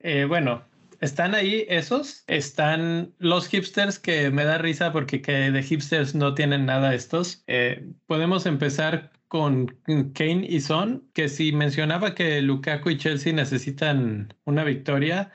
eh, 0.00 0.26
bueno, 0.28 0.62
están 1.00 1.34
ahí 1.34 1.66
esos, 1.68 2.24
están 2.26 3.14
los 3.18 3.48
hipsters 3.48 3.98
que 3.98 4.30
me 4.30 4.44
da 4.44 4.58
risa 4.58 4.92
porque 4.92 5.22
que 5.22 5.32
de 5.50 5.62
hipsters 5.62 6.14
no 6.14 6.34
tienen 6.34 6.66
nada 6.66 6.94
estos. 6.94 7.42
Eh, 7.46 7.86
podemos 8.06 8.46
empezar 8.46 9.12
con 9.28 9.66
Kane 10.14 10.46
y 10.48 10.60
Son, 10.60 11.08
que 11.14 11.28
si 11.28 11.52
mencionaba 11.52 12.14
que 12.14 12.42
Lukaku 12.42 12.90
y 12.90 12.98
Chelsea 12.98 13.32
necesitan 13.32 14.34
una 14.44 14.64
victoria, 14.64 15.30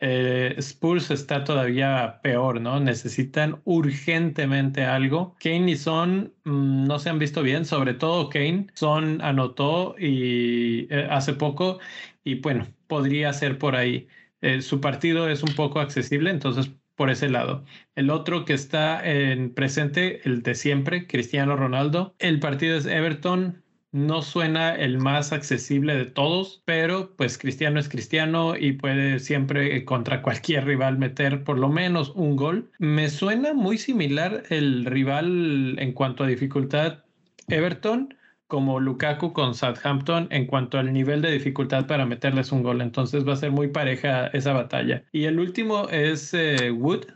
eh, 0.00 0.54
Spurs 0.58 1.10
está 1.10 1.44
todavía 1.44 2.20
peor, 2.22 2.60
¿no? 2.60 2.80
Necesitan 2.80 3.60
urgentemente 3.64 4.84
algo. 4.84 5.36
Kane 5.40 5.70
y 5.72 5.76
Son 5.76 6.34
mm, 6.44 6.86
no 6.86 6.98
se 6.98 7.10
han 7.10 7.18
visto 7.18 7.42
bien, 7.42 7.64
sobre 7.64 7.94
todo 7.94 8.28
Kane. 8.28 8.66
Son 8.74 9.20
anotó 9.22 9.94
y 9.98 10.86
eh, 10.92 11.06
hace 11.10 11.34
poco 11.34 11.78
y 12.24 12.36
bueno, 12.40 12.66
podría 12.86 13.32
ser 13.32 13.58
por 13.58 13.76
ahí. 13.76 14.08
Eh, 14.44 14.60
su 14.60 14.78
partido 14.80 15.28
es 15.28 15.42
un 15.42 15.54
poco 15.54 15.80
accesible, 15.80 16.30
entonces 16.30 16.70
por 16.96 17.08
ese 17.10 17.30
lado. 17.30 17.64
El 17.94 18.10
otro 18.10 18.44
que 18.44 18.52
está 18.52 19.02
en 19.02 19.54
presente, 19.54 20.20
el 20.24 20.42
de 20.42 20.54
siempre, 20.54 21.06
Cristiano 21.06 21.56
Ronaldo. 21.56 22.14
El 22.18 22.40
partido 22.40 22.76
es 22.76 22.84
Everton. 22.84 23.62
No 23.90 24.20
suena 24.22 24.74
el 24.74 24.98
más 24.98 25.32
accesible 25.32 25.96
de 25.96 26.04
todos, 26.04 26.62
pero 26.66 27.14
pues 27.16 27.38
Cristiano 27.38 27.80
es 27.80 27.88
Cristiano 27.88 28.54
y 28.54 28.72
puede 28.72 29.18
siempre 29.18 29.82
contra 29.86 30.20
cualquier 30.20 30.66
rival 30.66 30.98
meter 30.98 31.42
por 31.42 31.58
lo 31.58 31.70
menos 31.70 32.12
un 32.14 32.36
gol. 32.36 32.70
Me 32.78 33.08
suena 33.08 33.54
muy 33.54 33.78
similar 33.78 34.42
el 34.50 34.84
rival 34.84 35.76
en 35.78 35.92
cuanto 35.92 36.24
a 36.24 36.26
dificultad 36.26 37.04
Everton 37.48 38.14
como 38.46 38.80
Lukaku 38.80 39.32
con 39.32 39.54
Southampton 39.54 40.28
en 40.30 40.46
cuanto 40.46 40.78
al 40.78 40.92
nivel 40.92 41.22
de 41.22 41.32
dificultad 41.32 41.86
para 41.86 42.06
meterles 42.06 42.52
un 42.52 42.62
gol. 42.62 42.80
Entonces 42.80 43.26
va 43.26 43.32
a 43.34 43.36
ser 43.36 43.50
muy 43.50 43.68
pareja 43.68 44.26
esa 44.28 44.52
batalla. 44.52 45.04
Y 45.12 45.24
el 45.24 45.38
último 45.40 45.88
es 45.88 46.34
eh, 46.34 46.70
Wood, 46.70 47.06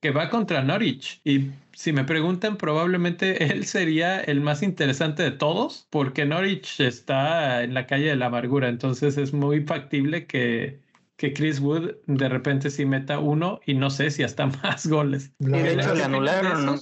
que 0.00 0.10
va 0.10 0.30
contra 0.30 0.62
Norwich. 0.62 1.20
Y 1.24 1.50
si 1.72 1.92
me 1.92 2.04
preguntan, 2.04 2.56
probablemente 2.56 3.44
él 3.52 3.64
sería 3.66 4.20
el 4.20 4.40
más 4.40 4.62
interesante 4.62 5.22
de 5.22 5.30
todos, 5.32 5.86
porque 5.90 6.24
Norwich 6.26 6.80
está 6.80 7.62
en 7.62 7.74
la 7.74 7.86
calle 7.86 8.06
de 8.08 8.16
la 8.16 8.26
amargura. 8.26 8.68
Entonces 8.68 9.16
es 9.18 9.32
muy 9.32 9.62
factible 9.62 10.26
que, 10.26 10.80
que 11.22 11.32
Chris 11.32 11.60
Wood 11.60 11.92
de 12.08 12.28
repente 12.28 12.68
sí 12.68 12.84
meta 12.84 13.20
uno 13.20 13.60
y 13.64 13.74
no 13.74 13.90
sé 13.90 14.10
si 14.10 14.24
hasta 14.24 14.46
más 14.64 14.88
goles. 14.88 15.30
Y 15.38 15.44
de 15.44 15.74
hecho 15.74 15.94
le 15.94 16.02
anularon, 16.02 16.66
¿no? 16.66 16.74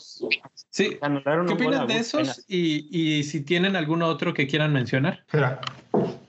Sí. 0.70 0.96
Anularon 1.02 1.46
¿Qué 1.46 1.52
opinan 1.52 1.86
de 1.86 1.98
esos? 1.98 2.46
Y, 2.48 2.88
y 2.90 3.22
si 3.24 3.42
tienen 3.42 3.76
alguno 3.76 4.06
otro 4.06 4.32
que 4.32 4.46
quieran 4.46 4.72
mencionar. 4.72 5.26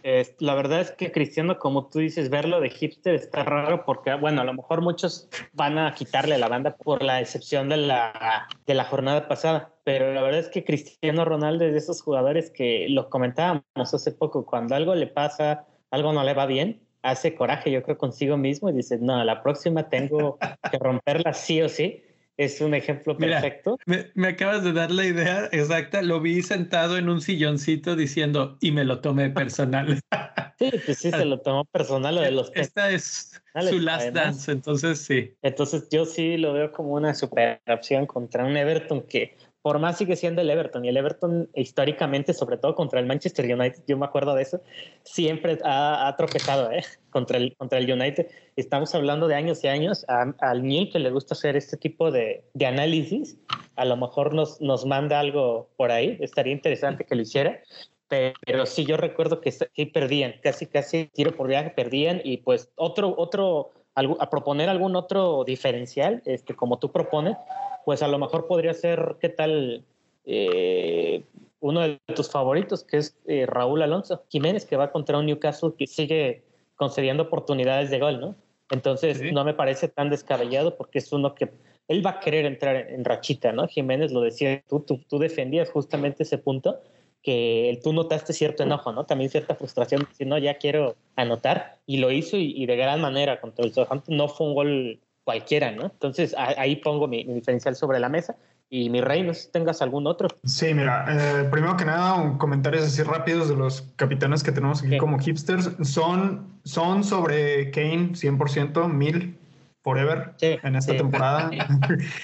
Es- 0.04 0.36
la 0.40 0.56
verdad 0.56 0.82
es 0.82 0.92
que 0.92 1.14
Cristiano, 1.14 1.58
como 1.58 1.88
tú 1.88 2.00
dices, 2.00 2.30
verlo 2.30 2.60
de 2.60 2.70
hipster 2.70 3.16
está 3.16 3.46
raro 3.46 3.86
porque, 3.86 4.14
bueno, 4.16 4.42
a 4.42 4.44
lo 4.44 4.56
mejor 4.56 4.82
muchos 4.82 5.30
van 5.54 5.78
a 5.78 5.94
quitarle 5.94 6.36
a 6.36 6.38
la 6.38 6.50
banda 6.50 6.76
por 6.76 7.04
la 7.04 7.22
excepción 7.22 7.70
de 7.70 7.78
la, 7.78 8.50
de 8.68 8.74
la 8.74 8.84
jornada 8.84 9.30
pasada, 9.30 9.74
pero 9.86 10.14
la 10.14 10.22
verdad 10.22 10.42
es 10.42 10.50
que 10.50 10.66
Cristiano 10.66 11.24
Ronaldo 11.24 11.64
es 11.64 11.72
de 11.72 11.78
esos 11.78 12.02
jugadores 12.02 12.52
que 12.52 12.88
lo 12.90 13.10
comentábamos 13.10 13.64
hace 13.76 14.12
poco, 14.12 14.46
cuando 14.46 14.76
algo 14.76 14.96
le 14.96 15.08
pasa, 15.08 15.66
algo 15.92 16.12
no 16.12 16.26
le 16.26 16.34
va 16.34 16.46
bien, 16.46 16.82
hace 17.02 17.36
coraje, 17.36 17.72
yo 17.72 17.84
creo, 17.84 17.98
consigo 17.98 18.38
mismo 18.38 18.70
y 18.70 18.74
dice, 18.74 18.98
no, 19.00 19.24
la 19.24 19.42
próxima 19.44 19.90
tengo 19.90 20.38
que 20.72 20.78
romperla 20.78 21.34
sí 21.34 21.62
o 21.62 21.70
sí. 21.70 22.04
Es 22.38 22.60
un 22.62 22.74
ejemplo 22.74 23.16
Mira, 23.20 23.42
perfecto. 23.42 23.78
Me, 23.86 24.08
me 24.16 24.30
acabas 24.30 24.64
de 24.64 24.74
dar 24.74 24.90
la 24.90 25.06
idea 25.06 25.50
exacta. 25.52 26.02
Lo 26.02 26.22
vi 26.22 26.42
sentado 26.42 26.98
en 26.98 27.08
un 27.10 27.22
silloncito 27.22 27.96
diciendo 27.96 28.58
y 28.62 28.72
me 28.72 28.84
lo 28.84 29.00
tomé 29.02 29.30
personal. 29.30 30.00
Sí, 30.58 30.70
pues 30.86 31.00
sí, 31.00 31.10
se 31.10 31.26
lo 31.26 31.40
tomó 31.40 31.66
personal 31.66 32.14
lo 32.14 32.22
de 32.22 32.30
los 32.30 32.52
Esta 32.54 32.92
es 32.92 33.42
su 33.68 33.80
last 33.80 34.02
además. 34.02 34.14
dance, 34.14 34.52
entonces 34.52 35.00
sí. 35.00 35.34
Entonces 35.42 35.88
yo 35.90 36.06
sí 36.06 36.38
lo 36.38 36.54
veo 36.54 36.72
como 36.72 36.94
una 36.94 37.16
super 37.16 37.60
opción 37.68 38.06
contra 38.06 38.46
un 38.46 38.56
Everton 38.56 39.02
que 39.02 39.36
por 39.62 39.80
más 39.80 39.98
sigue 39.98 40.16
siendo 40.16 40.42
el 40.42 40.50
Everton 40.50 40.84
y 40.86 40.90
el 40.90 40.98
Everton 40.98 41.50
históricamente, 41.54 42.34
sobre 42.34 42.58
todo 42.58 42.76
contra 42.76 43.00
el 43.00 43.06
Manchester 43.06 43.46
United, 43.46 43.84
yo 43.88 43.98
me 43.98 44.06
acuerdo 44.06 44.36
de 44.36 44.44
eso, 44.44 44.62
siempre 45.04 45.60
ha, 45.64 46.08
ha 46.08 46.16
tropezado 46.16 46.72
¿eh? 46.72 46.84
contra, 47.10 47.38
el, 47.38 47.56
contra 47.58 47.80
el 47.80 47.92
United. 47.92 48.28
Estamos 48.56 48.96
hablando 48.96 49.28
de 49.28 49.36
años 49.36 49.64
y 49.64 49.68
años. 49.68 50.06
Al 50.08 50.64
Neil 50.64 50.92
que 50.92 51.00
le 51.00 51.12
gusta 51.12 51.36
hacer 51.36 51.56
este 51.56 51.78
tipo 51.78 52.12
de, 52.12 52.44
de 52.54 52.66
análisis, 52.66 53.38
a 53.76 53.86
lo 53.86 53.98
mejor 53.98 54.34
nos, 54.34 54.60
nos 54.62 54.86
manda 54.86 55.20
algo 55.20 55.70
por 55.78 55.92
ahí, 55.92 56.18
estaría 56.22 56.54
interesante 56.54 57.06
que 57.06 57.16
lo 57.16 57.22
hiciera. 57.22 57.62
Pero 58.08 58.66
sí, 58.66 58.84
yo 58.84 58.98
recuerdo 58.98 59.40
que 59.40 59.52
sí 59.52 59.86
perdían, 59.86 60.36
casi, 60.44 60.68
casi 60.68 61.06
tiro 61.14 61.34
por 61.34 61.48
viaje 61.48 61.70
perdían 61.70 62.20
y 62.26 62.38
pues 62.38 62.70
otro, 62.76 63.16
otro, 63.18 63.72
a 63.96 64.30
proponer 64.30 64.70
algún 64.70 64.96
otro 64.96 65.44
diferencial, 65.44 66.22
este, 66.26 66.56
como 66.56 66.80
tú 66.80 66.92
propones, 66.92 67.38
pues 67.86 68.02
a 68.02 68.08
lo 68.08 68.18
mejor 68.20 68.48
podría 68.48 68.74
ser, 68.74 69.18
¿qué 69.20 69.30
tal? 69.30 69.84
Eh, 70.26 71.24
uno 71.60 71.82
de 71.82 72.00
tus 72.16 72.30
favoritos, 72.30 72.84
que 72.84 72.98
es 72.98 73.18
eh, 73.28 73.46
Raúl 73.46 73.82
Alonso 73.82 74.24
Jiménez, 74.30 74.66
que 74.66 74.78
va 74.78 74.92
contra 74.92 75.18
un 75.18 75.26
Newcastle 75.26 75.74
que 75.78 75.88
sigue 75.88 76.44
concediendo 76.76 77.24
oportunidades 77.24 77.90
de 77.90 78.00
gol, 78.00 78.20
¿no? 78.20 78.36
Entonces 78.72 79.18
Sí. 79.20 79.32
no 79.32 79.44
me 79.44 79.54
parece 79.54 79.88
tan 79.88 80.10
descabellado 80.10 80.78
porque 80.78 81.00
es 81.00 81.12
uno 81.12 81.36
que 81.36 81.52
él 81.88 82.06
va 82.06 82.12
a 82.12 82.20
querer 82.20 82.46
entrar 82.46 82.76
en, 82.78 82.96
en 82.96 83.06
rachita, 83.06 83.52
¿no? 83.52 83.68
Jiménez 83.68 84.12
lo 84.12 84.22
decía, 84.22 84.64
tú, 84.68 84.80
tú, 84.80 85.02
tú 85.08 85.20
defendías 85.20 85.70
justamente 85.70 86.24
ese 86.24 86.38
punto 86.38 86.82
que 87.24 87.80
tú 87.84 87.94
notaste 87.94 88.34
cierto 88.34 88.64
enojo, 88.64 88.92
¿no? 88.92 89.06
También 89.06 89.30
cierta 89.30 89.56
frustración, 89.56 90.06
decir, 90.10 90.28
no, 90.28 90.38
ya 90.38 90.56
quiero 90.58 90.96
anotar, 91.16 91.78
y 91.86 91.98
lo 91.98 92.12
hizo 92.12 92.38
y, 92.38 92.54
y 92.56 92.66
de 92.66 92.76
gran 92.76 93.00
manera 93.02 93.40
contra 93.40 93.64
el 93.66 93.74
Southampton, 93.74 94.18
no 94.18 94.28
fue 94.28 94.48
un 94.48 94.54
gol 94.56 95.00
cualquiera, 95.24 95.72
¿no? 95.72 95.84
Entonces 95.84 96.34
a- 96.36 96.60
ahí 96.60 96.78
pongo 96.78 97.08
mi, 97.08 97.24
mi 97.26 97.34
diferencial 97.36 97.76
sobre 97.76 98.00
la 98.00 98.10
mesa, 98.10 98.36
y 98.74 98.90
mi 98.90 99.02
rey, 99.02 99.22
no 99.22 99.34
sé 99.34 99.42
si 99.44 99.52
tengas 99.52 99.82
algún 99.82 100.08
otro. 100.08 100.30
Sí, 100.46 100.74
mira, 100.74 101.06
eh, 101.10 101.44
primero 101.52 101.76
que 101.76 101.84
nada, 101.84 102.14
un 102.16 102.38
comentarios 102.38 102.86
así 102.86 103.04
rápidos 103.04 103.50
de 103.50 103.56
los 103.58 103.82
capitanes 103.98 104.44
que 104.44 104.54
tenemos 104.54 104.82
aquí 104.82 104.92
Sí. 104.92 104.98
como 104.98 105.20
hipsters. 105.20 105.72
Son, 105.84 106.48
son 106.64 107.04
sobre 107.04 107.70
Kane 107.72 108.16
100%, 108.16 108.88
mil 108.88 109.38
forever 109.84 110.34
Sí, 110.38 110.58
en 110.62 110.76
esta 110.76 110.92
sí. 110.92 110.98
temporada. 110.98 111.50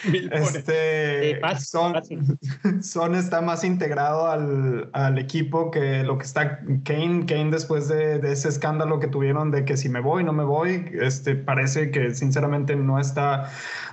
Este, 0.31 1.33
Sí, 1.33 1.39
fácil, 1.41 1.65
son, 1.65 1.93
fácil. 1.93 2.19
Son 2.81 3.15
está 3.15 3.41
más 3.41 3.63
integrado 3.63 4.29
al, 4.29 4.89
al 4.93 5.17
equipo 5.17 5.71
que 5.71 6.03
lo 6.03 6.17
que 6.17 6.25
está 6.25 6.59
Kane. 6.83 7.25
Kane 7.25 7.49
después 7.51 7.87
de, 7.87 8.19
de 8.19 8.31
ese 8.31 8.49
escándalo 8.49 8.99
que 8.99 9.07
tuvieron 9.07 9.51
de 9.51 9.65
que 9.65 9.77
si 9.77 9.89
me 9.89 9.99
voy, 10.01 10.23
no 10.23 10.33
me 10.33 10.43
voy, 10.43 10.85
este, 11.01 11.35
parece 11.35 11.91
que 11.91 12.13
sinceramente 12.13 12.75
no 12.75 12.99
está 12.99 13.49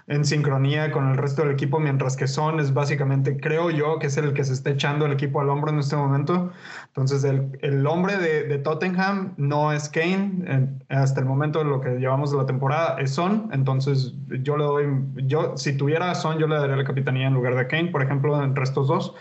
en 0.06 0.24
sincronía 0.26 0.92
con 0.92 1.08
el 1.10 1.16
resto 1.16 1.42
del 1.42 1.52
equipo, 1.52 1.80
mientras 1.80 2.16
que 2.16 2.26
Son 2.26 2.60
es 2.60 2.74
básicamente, 2.74 3.38
creo 3.38 3.70
yo, 3.70 3.98
que 3.98 4.08
es 4.08 4.16
el 4.18 4.34
que 4.34 4.44
se 4.44 4.52
está 4.52 4.70
echando 4.70 5.06
el 5.06 5.12
equipo 5.12 5.40
al 5.40 5.48
hombro 5.48 5.70
en 5.72 5.78
este 5.78 5.96
momento. 5.96 6.52
Entonces, 6.88 7.24
el, 7.24 7.58
el 7.62 7.86
hombre 7.86 8.18
de, 8.18 8.44
de 8.44 8.58
Tottenham 8.58 9.32
no 9.38 9.72
es 9.72 9.88
Kane, 9.88 10.44
en- 10.46 10.84
hasta 10.90 11.20
el 11.20 11.26
momento 11.26 11.60
de 11.60 11.64
lo 11.64 11.80
que 11.80 11.90
llevamos 11.98 12.30
de 12.32 12.36
la 12.38 12.46
temporada 12.46 12.96
es 13.00 13.12
Son. 13.14 13.48
Entonces, 13.54 14.12
yo 14.42 14.56
le 14.56 14.64
doy, 14.64 14.86
yo, 15.26 15.56
si 15.56 15.76
tuviera 15.76 16.10
a 16.10 16.14
Son, 16.16 16.38
yo 16.38 16.48
le 16.48 16.56
daría 16.56 16.74
la 16.76 16.84
capitanía 16.84 17.28
en 17.28 17.34
lugar 17.34 17.54
de 17.54 17.68
Kane, 17.68 17.90
por 17.90 18.02
ejemplo, 18.02 18.42
entre 18.42 18.64
estos 18.64 18.88
dos. 18.88 19.14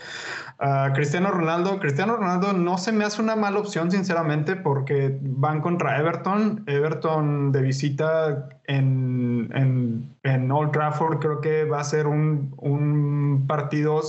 Ah, 0.58 0.90
Cristiano 0.92 1.30
Ronaldo, 1.30 1.78
Cristiano 1.78 2.16
Ronaldo 2.16 2.52
no 2.52 2.76
se 2.76 2.90
me 2.90 3.04
hace 3.04 3.22
una 3.22 3.36
mala 3.36 3.60
opción, 3.60 3.90
sinceramente, 3.90 4.56
porque 4.56 5.18
van 5.22 5.60
contra 5.60 5.98
Everton. 5.98 6.64
Everton 6.66 7.52
de 7.52 7.62
visita 7.62 8.48
en, 8.66 9.50
en, 9.54 10.16
en 10.24 10.50
Old 10.50 10.72
Trafford, 10.72 11.20
creo 11.20 11.40
que 11.40 11.64
va 11.64 11.80
a 11.80 11.84
ser 11.84 12.08
un, 12.08 12.54
un 12.58 13.44
partido. 13.46 14.02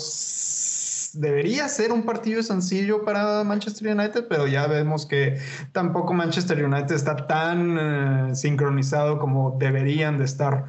Debería 1.15 1.67
ser 1.67 1.91
un 1.91 2.03
partido 2.03 2.43
sencillo 2.43 3.03
para 3.03 3.43
Manchester 3.43 3.95
United, 3.95 4.27
pero 4.27 4.47
ya 4.47 4.67
vemos 4.67 5.05
que 5.05 5.39
tampoco 5.71 6.13
Manchester 6.13 6.63
United 6.63 6.93
está 6.93 7.15
tan 7.27 7.77
eh, 7.79 8.35
sincronizado 8.35 9.19
como 9.19 9.57
deberían 9.57 10.17
de 10.17 10.25
estar. 10.25 10.65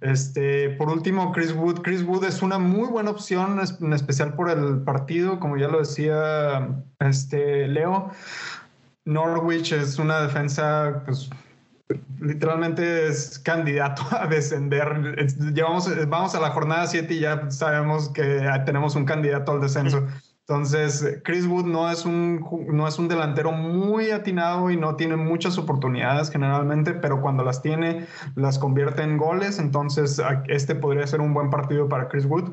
Este, 0.00 0.70
por 0.70 0.88
último, 0.88 1.32
Chris 1.32 1.52
Wood. 1.52 1.82
Chris 1.82 2.02
Wood 2.02 2.24
es 2.24 2.42
una 2.42 2.58
muy 2.58 2.88
buena 2.88 3.10
opción, 3.10 3.60
en 3.80 3.92
especial 3.92 4.34
por 4.34 4.50
el 4.50 4.82
partido, 4.82 5.40
como 5.40 5.56
ya 5.56 5.68
lo 5.68 5.78
decía 5.78 6.68
este, 7.00 7.68
Leo. 7.68 8.10
Norwich 9.04 9.72
es 9.72 9.98
una 9.98 10.20
defensa, 10.20 11.02
pues 11.04 11.30
literalmente 12.20 13.06
es 13.08 13.38
candidato 13.38 14.02
a 14.10 14.26
descender. 14.26 15.14
Es- 15.18 15.38
llevamos, 15.38 15.88
vamos 16.08 16.34
a 16.34 16.40
la 16.40 16.50
jornada 16.50 16.86
7 16.86 17.12
y 17.14 17.20
ya 17.20 17.50
sabemos 17.50 18.08
que 18.10 18.46
tenemos 18.66 18.94
un 18.94 19.04
candidato 19.04 19.52
al 19.52 19.60
descenso. 19.60 20.06
Entonces, 20.50 21.20
Chris 21.24 21.46
Wood 21.46 21.66
no 21.66 21.90
es 21.90 22.06
un, 22.06 22.42
no 22.68 22.88
es 22.88 22.98
un 22.98 23.06
delantero 23.06 23.52
muy 23.52 24.12
atinado 24.12 24.70
y 24.70 24.78
no 24.78 24.96
tiene 24.96 25.14
muchas 25.16 25.58
oportunidades 25.58 26.30
generalmente, 26.30 26.94
pero 26.94 27.20
cuando 27.20 27.44
las 27.44 27.60
tiene, 27.60 28.06
las 28.34 28.58
convierte 28.58 29.02
en 29.02 29.18
goles. 29.18 29.58
Entonces, 29.58 30.22
este 30.46 30.74
podría 30.74 31.06
ser 31.06 31.20
un 31.20 31.34
buen 31.34 31.50
partido 31.50 31.86
para 31.86 32.08
Chris 32.08 32.24
Wood. 32.24 32.52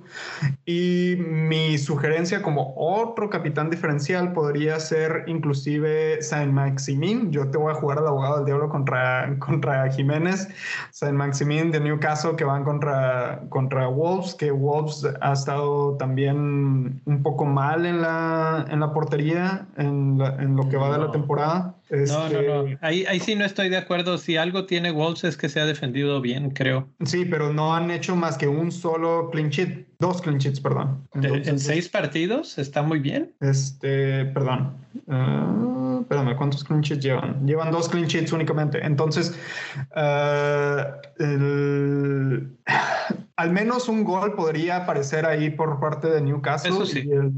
Y 0.65 1.15
mi 1.19 1.77
sugerencia 1.77 2.41
como 2.41 2.73
otro 2.75 3.29
capitán 3.29 3.69
diferencial 3.69 4.33
podría 4.33 4.77
ser 4.81 5.23
inclusive 5.27 6.21
Saint 6.21 6.51
Maximin. 6.51 7.31
Yo 7.31 7.49
te 7.49 7.57
voy 7.57 7.71
a 7.71 7.75
jugar 7.75 7.99
al 7.99 8.07
abogado 8.07 8.35
del 8.35 8.45
diablo 8.45 8.67
contra, 8.67 9.39
contra 9.39 9.89
Jiménez. 9.89 10.49
Saint 10.91 11.15
Maximin 11.15 11.71
de 11.71 11.79
Newcastle 11.79 12.35
que 12.35 12.43
van 12.43 12.65
contra, 12.65 13.43
contra 13.47 13.87
Wolves, 13.87 14.35
que 14.35 14.51
Wolves 14.51 15.07
ha 15.21 15.31
estado 15.31 15.95
también 15.95 17.01
un 17.05 17.23
poco 17.23 17.45
mal 17.45 17.84
mal 17.85 17.95
en 17.95 18.01
la, 18.01 18.65
en 18.69 18.79
la 18.79 18.93
portería 18.93 19.67
en, 19.77 20.19
en 20.39 20.55
lo 20.55 20.67
que 20.69 20.77
va 20.77 20.91
de 20.91 21.05
la 21.05 21.11
temporada. 21.11 21.75
No, 21.89 22.29
no, 22.29 22.41
no. 22.41 22.67
Este, 22.67 22.77
ahí, 22.81 23.05
ahí 23.05 23.19
sí 23.19 23.35
no 23.35 23.45
estoy 23.45 23.69
de 23.69 23.77
acuerdo. 23.77 24.17
Si 24.17 24.37
algo 24.37 24.65
tiene 24.65 24.91
Wolves 24.91 25.23
es 25.23 25.37
que 25.37 25.49
se 25.49 25.59
ha 25.59 25.65
defendido 25.65 26.19
bien, 26.19 26.49
creo. 26.49 26.89
Sí, 27.05 27.25
pero 27.25 27.53
no 27.53 27.75
han 27.75 27.91
hecho 27.91 28.15
más 28.15 28.37
que 28.37 28.47
un 28.47 28.71
solo 28.71 29.29
clean 29.31 29.49
sheet. 29.49 29.85
Dos 29.99 30.21
clean 30.21 30.39
sheets, 30.39 30.59
perdón. 30.59 31.07
en 31.13 31.59
seis 31.59 31.87
partidos 31.87 32.57
está 32.57 32.81
muy 32.81 32.99
bien. 32.99 33.33
Este, 33.39 34.25
perdón. 34.25 34.73
Uh, 35.07 36.01
espérame, 36.01 36.35
¿cuántos 36.35 36.63
clean 36.63 36.81
sheets 36.81 37.03
llevan? 37.03 37.45
Llevan 37.45 37.71
dos 37.71 37.87
clean 37.87 38.07
sheets 38.07 38.31
únicamente. 38.33 38.83
Entonces, 38.83 39.37
uh, 39.95 41.23
el 41.23 42.49
al 43.37 43.51
menos 43.51 43.89
un 43.89 44.05
gol 44.05 44.33
podría 44.33 44.77
aparecer 44.77 45.25
ahí 45.25 45.49
por 45.49 45.79
parte 45.81 46.09
de 46.09 46.21
Newcastle. 46.21 46.85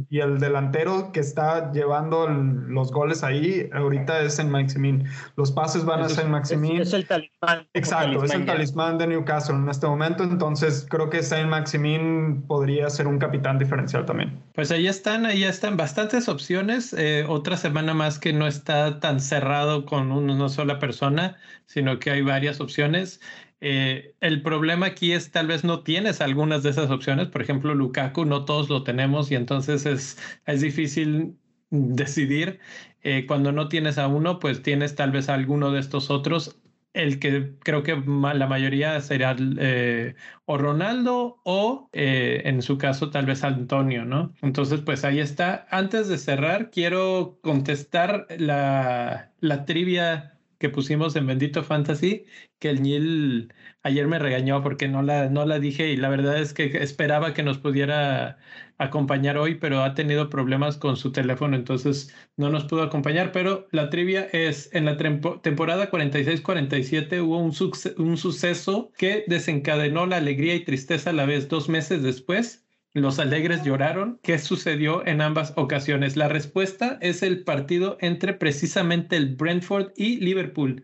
y, 0.09 0.19
el, 0.19 0.37
delantero 0.37 1.11
que 1.11 1.19
está 1.19 1.71
llevando 1.71 2.27
los 2.27 2.91
goles 2.91 3.23
ahí 3.23 3.67
ahorita 3.73 4.21
es 4.21 4.37
en 4.37 4.51
Maximin. 4.51 5.05
Los 5.35 5.51
pases 5.51 5.85
van 5.85 6.01
a 6.01 6.09
Saint 6.09 6.29
Maximin. 6.29 6.81
Es, 6.81 6.93
el 6.93 7.07
talismán. 7.07 7.67
Exacto, 7.73 8.23
es 8.23 8.31
el 8.31 8.45
talismán 8.45 8.99
de 8.99 9.07
Newcastle 9.07 9.55
en 9.55 9.69
este 9.69 9.87
momento. 9.87 10.23
Entonces 10.23 10.85
creo 10.87 11.09
que 11.09 11.23
Saint 11.23 11.49
Maximin 11.49 12.43
podría 12.43 12.89
ser 12.91 13.07
un 13.07 13.17
capitán 13.17 13.57
diferencial 13.57 14.05
también. 14.05 14.39
Pues 14.53 14.69
ahí 14.71 14.87
están, 14.87 15.25
ahí 15.25 15.43
están 15.43 15.77
bastantes 15.77 16.29
opciones. 16.29 16.93
Eh, 16.93 17.25
otra 17.27 17.57
semana 17.57 17.95
más 17.95 18.19
que 18.19 18.33
no 18.33 18.45
está 18.45 18.99
tan 18.99 19.19
cerrado 19.19 19.85
con 19.85 20.11
una 20.11 20.49
sola 20.49 20.77
persona, 20.77 21.37
sino 21.65 21.97
que 21.97 22.11
hay 22.11 22.21
varias 22.21 22.61
opciones. 22.61 23.19
Eh, 23.59 24.15
el 24.21 24.43
problema 24.43 24.87
aquí 24.87 25.13
es 25.13 25.31
tal 25.31 25.47
vez 25.47 25.63
no 25.63 25.83
tienes 25.83 26.21
algunas 26.21 26.63
de 26.63 26.69
esas 26.69 26.89
opciones. 26.91 27.27
Por 27.27 27.41
ejemplo, 27.41 27.73
Lukaku, 27.73 28.25
no 28.25 28.45
todos 28.45 28.69
lo 28.69 28.83
tenemos 28.83 29.31
y 29.31 29.35
entonces 29.35 29.85
es, 29.85 30.17
es 30.45 30.61
difícil 30.61 31.37
decidir. 31.69 32.59
Eh, 33.01 33.25
cuando 33.27 33.51
no 33.51 33.67
tienes 33.67 33.97
a 33.97 34.07
uno, 34.07 34.39
pues 34.39 34.61
tienes 34.61 34.95
tal 34.95 35.11
vez 35.11 35.29
a 35.29 35.33
alguno 35.33 35.71
de 35.71 35.79
estos 35.79 36.09
otros. 36.11 36.59
El 36.93 37.19
que 37.19 37.57
creo 37.59 37.83
que 37.83 37.95
la 37.95 38.47
mayoría 38.47 38.99
será 39.01 39.35
eh, 39.39 40.15
o 40.45 40.57
Ronaldo 40.57 41.39
o 41.43 41.89
en 41.93 42.61
su 42.63 42.77
caso 42.79 43.11
tal 43.11 43.25
vez 43.27 43.43
Antonio, 43.43 44.03
¿no? 44.05 44.33
Entonces, 44.41 44.81
pues 44.81 45.03
ahí 45.05 45.19
está. 45.19 45.67
Antes 45.69 46.07
de 46.07 46.17
cerrar, 46.17 46.71
quiero 46.71 47.39
contestar 47.43 48.25
la, 48.39 49.31
la 49.39 49.65
trivia 49.65 50.36
que 50.59 50.69
pusimos 50.69 51.15
en 51.15 51.27
Bendito 51.27 51.63
Fantasy, 51.63 52.25
que 52.59 52.69
el 52.69 52.81
Nil 52.81 53.53
ayer 53.83 54.07
me 54.07 54.19
regañó 54.19 54.61
porque 54.63 54.87
no 54.87 55.01
la, 55.01 55.29
no 55.29 55.45
la 55.45 55.59
dije 55.59 55.89
y 55.89 55.97
la 55.97 56.09
verdad 56.09 56.39
es 56.39 56.53
que 56.53 56.65
esperaba 56.83 57.33
que 57.33 57.43
nos 57.43 57.57
pudiera 57.59 58.37
acompañar 58.77 59.37
hoy, 59.37 59.55
pero 59.55 59.83
ha 59.83 59.93
tenido 59.93 60.29
problemas 60.29 60.77
con 60.77 60.97
su 60.97 61.11
teléfono, 61.11 61.55
entonces 61.55 62.13
no 62.35 62.49
nos 62.49 62.65
pudo 62.65 62.83
acompañar. 62.83 63.31
Pero 63.31 63.67
la 63.71 63.89
trivia 63.89 64.25
es, 64.31 64.73
en 64.73 64.85
la 64.85 64.97
temporada 64.97 65.89
46-47 65.91 67.21
hubo 67.21 67.39
un, 67.39 67.53
un 67.97 68.17
suceso 68.17 68.91
que 68.97 69.23
desencadenó 69.27 70.05
la 70.05 70.17
alegría 70.17 70.55
y 70.55 70.63
tristeza 70.63 71.09
a 71.11 71.13
la 71.13 71.25
vez 71.25 71.47
dos 71.49 71.69
meses 71.69 72.03
después 72.03 72.66
los 72.93 73.19
alegres 73.19 73.63
lloraron. 73.63 74.19
¿Qué 74.23 74.39
sucedió 74.39 75.05
en 75.05 75.21
ambas 75.21 75.53
ocasiones? 75.55 76.15
La 76.15 76.27
respuesta 76.27 76.97
es 77.01 77.21
el 77.23 77.43
partido 77.43 77.97
entre 78.01 78.33
precisamente 78.33 79.15
el 79.17 79.35
Brentford 79.35 79.91
y 79.95 80.17
Liverpool, 80.17 80.83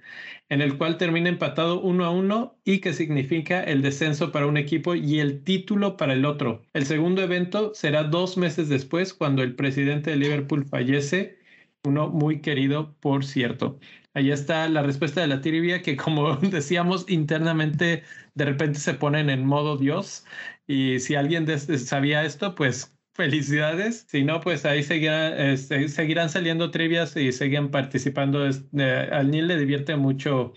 en 0.49 0.61
el 0.61 0.77
cual 0.77 0.97
termina 0.97 1.29
empatado 1.29 1.81
uno 1.81 2.05
a 2.05 2.11
uno 2.11 2.59
y 2.63 2.79
que 2.79 2.93
significa 2.93 3.63
el 3.63 3.81
descenso 3.81 4.31
para 4.31 4.47
un 4.47 4.57
equipo 4.57 4.95
y 4.95 5.19
el 5.19 5.43
título 5.43 5.97
para 5.97 6.13
el 6.13 6.25
otro. 6.25 6.63
El 6.73 6.85
segundo 6.85 7.21
evento 7.23 7.73
será 7.73 8.03
dos 8.03 8.37
meses 8.37 8.69
después, 8.69 9.13
cuando 9.13 9.41
el 9.41 9.55
presidente 9.55 10.11
de 10.11 10.17
Liverpool 10.17 10.65
fallece, 10.65 11.39
uno 11.85 12.09
muy 12.09 12.41
querido, 12.41 12.95
por 12.99 13.25
cierto. 13.25 13.79
Ahí 14.13 14.31
está 14.31 14.69
la 14.69 14.83
respuesta 14.83 15.21
de 15.21 15.27
la 15.27 15.41
trivia 15.41 15.81
que 15.81 15.97
como 15.97 16.35
decíamos 16.41 17.05
internamente 17.09 18.03
de 18.35 18.45
repente 18.45 18.79
se 18.79 18.93
ponen 18.93 19.29
en 19.29 19.45
modo 19.45 19.77
Dios 19.77 20.25
y 20.67 20.99
si 20.99 21.15
alguien 21.15 21.47
sabía 21.60 22.23
esto, 22.26 22.56
pues 22.56 22.95
felicidades. 23.13 24.06
Si 24.10 24.23
no, 24.23 24.39
pues 24.41 24.65
ahí 24.65 24.84
seguirán, 24.84 25.39
este, 25.39 25.88
seguirán 25.89 26.30
saliendo 26.30 26.71
trivias 26.71 27.15
y 27.15 27.32
siguen 27.32 27.71
participando. 27.71 28.43
al 28.43 29.32
Nil 29.32 29.47
le 29.47 29.58
divierte 29.58 29.95
mucho 29.95 30.54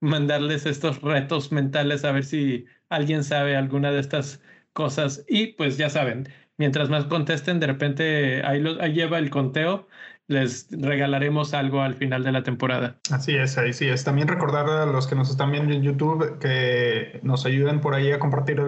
mandarles 0.00 0.66
estos 0.66 1.02
retos 1.02 1.52
mentales 1.52 2.04
a 2.04 2.12
ver 2.12 2.24
si 2.24 2.66
alguien 2.88 3.24
sabe 3.24 3.56
alguna 3.56 3.90
de 3.92 4.00
estas 4.00 4.42
cosas. 4.72 5.24
Y 5.28 5.48
pues 5.54 5.78
ya 5.78 5.90
saben, 5.90 6.28
mientras 6.58 6.90
más 6.90 7.06
contesten, 7.06 7.60
de 7.60 7.66
repente 7.66 8.42
ahí, 8.44 8.62
ahí 8.80 8.92
lleva 8.92 9.18
el 9.18 9.30
conteo 9.30 9.88
les 10.28 10.68
regalaremos 10.70 11.54
algo 11.54 11.82
al 11.82 11.94
final 11.94 12.24
de 12.24 12.32
la 12.32 12.42
temporada. 12.42 12.96
Así 13.10 13.36
es, 13.36 13.58
ahí 13.58 13.72
sí 13.72 13.86
es. 13.86 14.04
También 14.04 14.28
recordar 14.28 14.68
a 14.68 14.86
los 14.86 15.06
que 15.06 15.14
nos 15.14 15.30
están 15.30 15.52
viendo 15.52 15.72
en 15.72 15.82
YouTube 15.82 16.38
que 16.38 17.20
nos 17.22 17.46
ayuden 17.46 17.80
por 17.80 17.94
ahí 17.94 18.10
a 18.10 18.18
compartir 18.18 18.60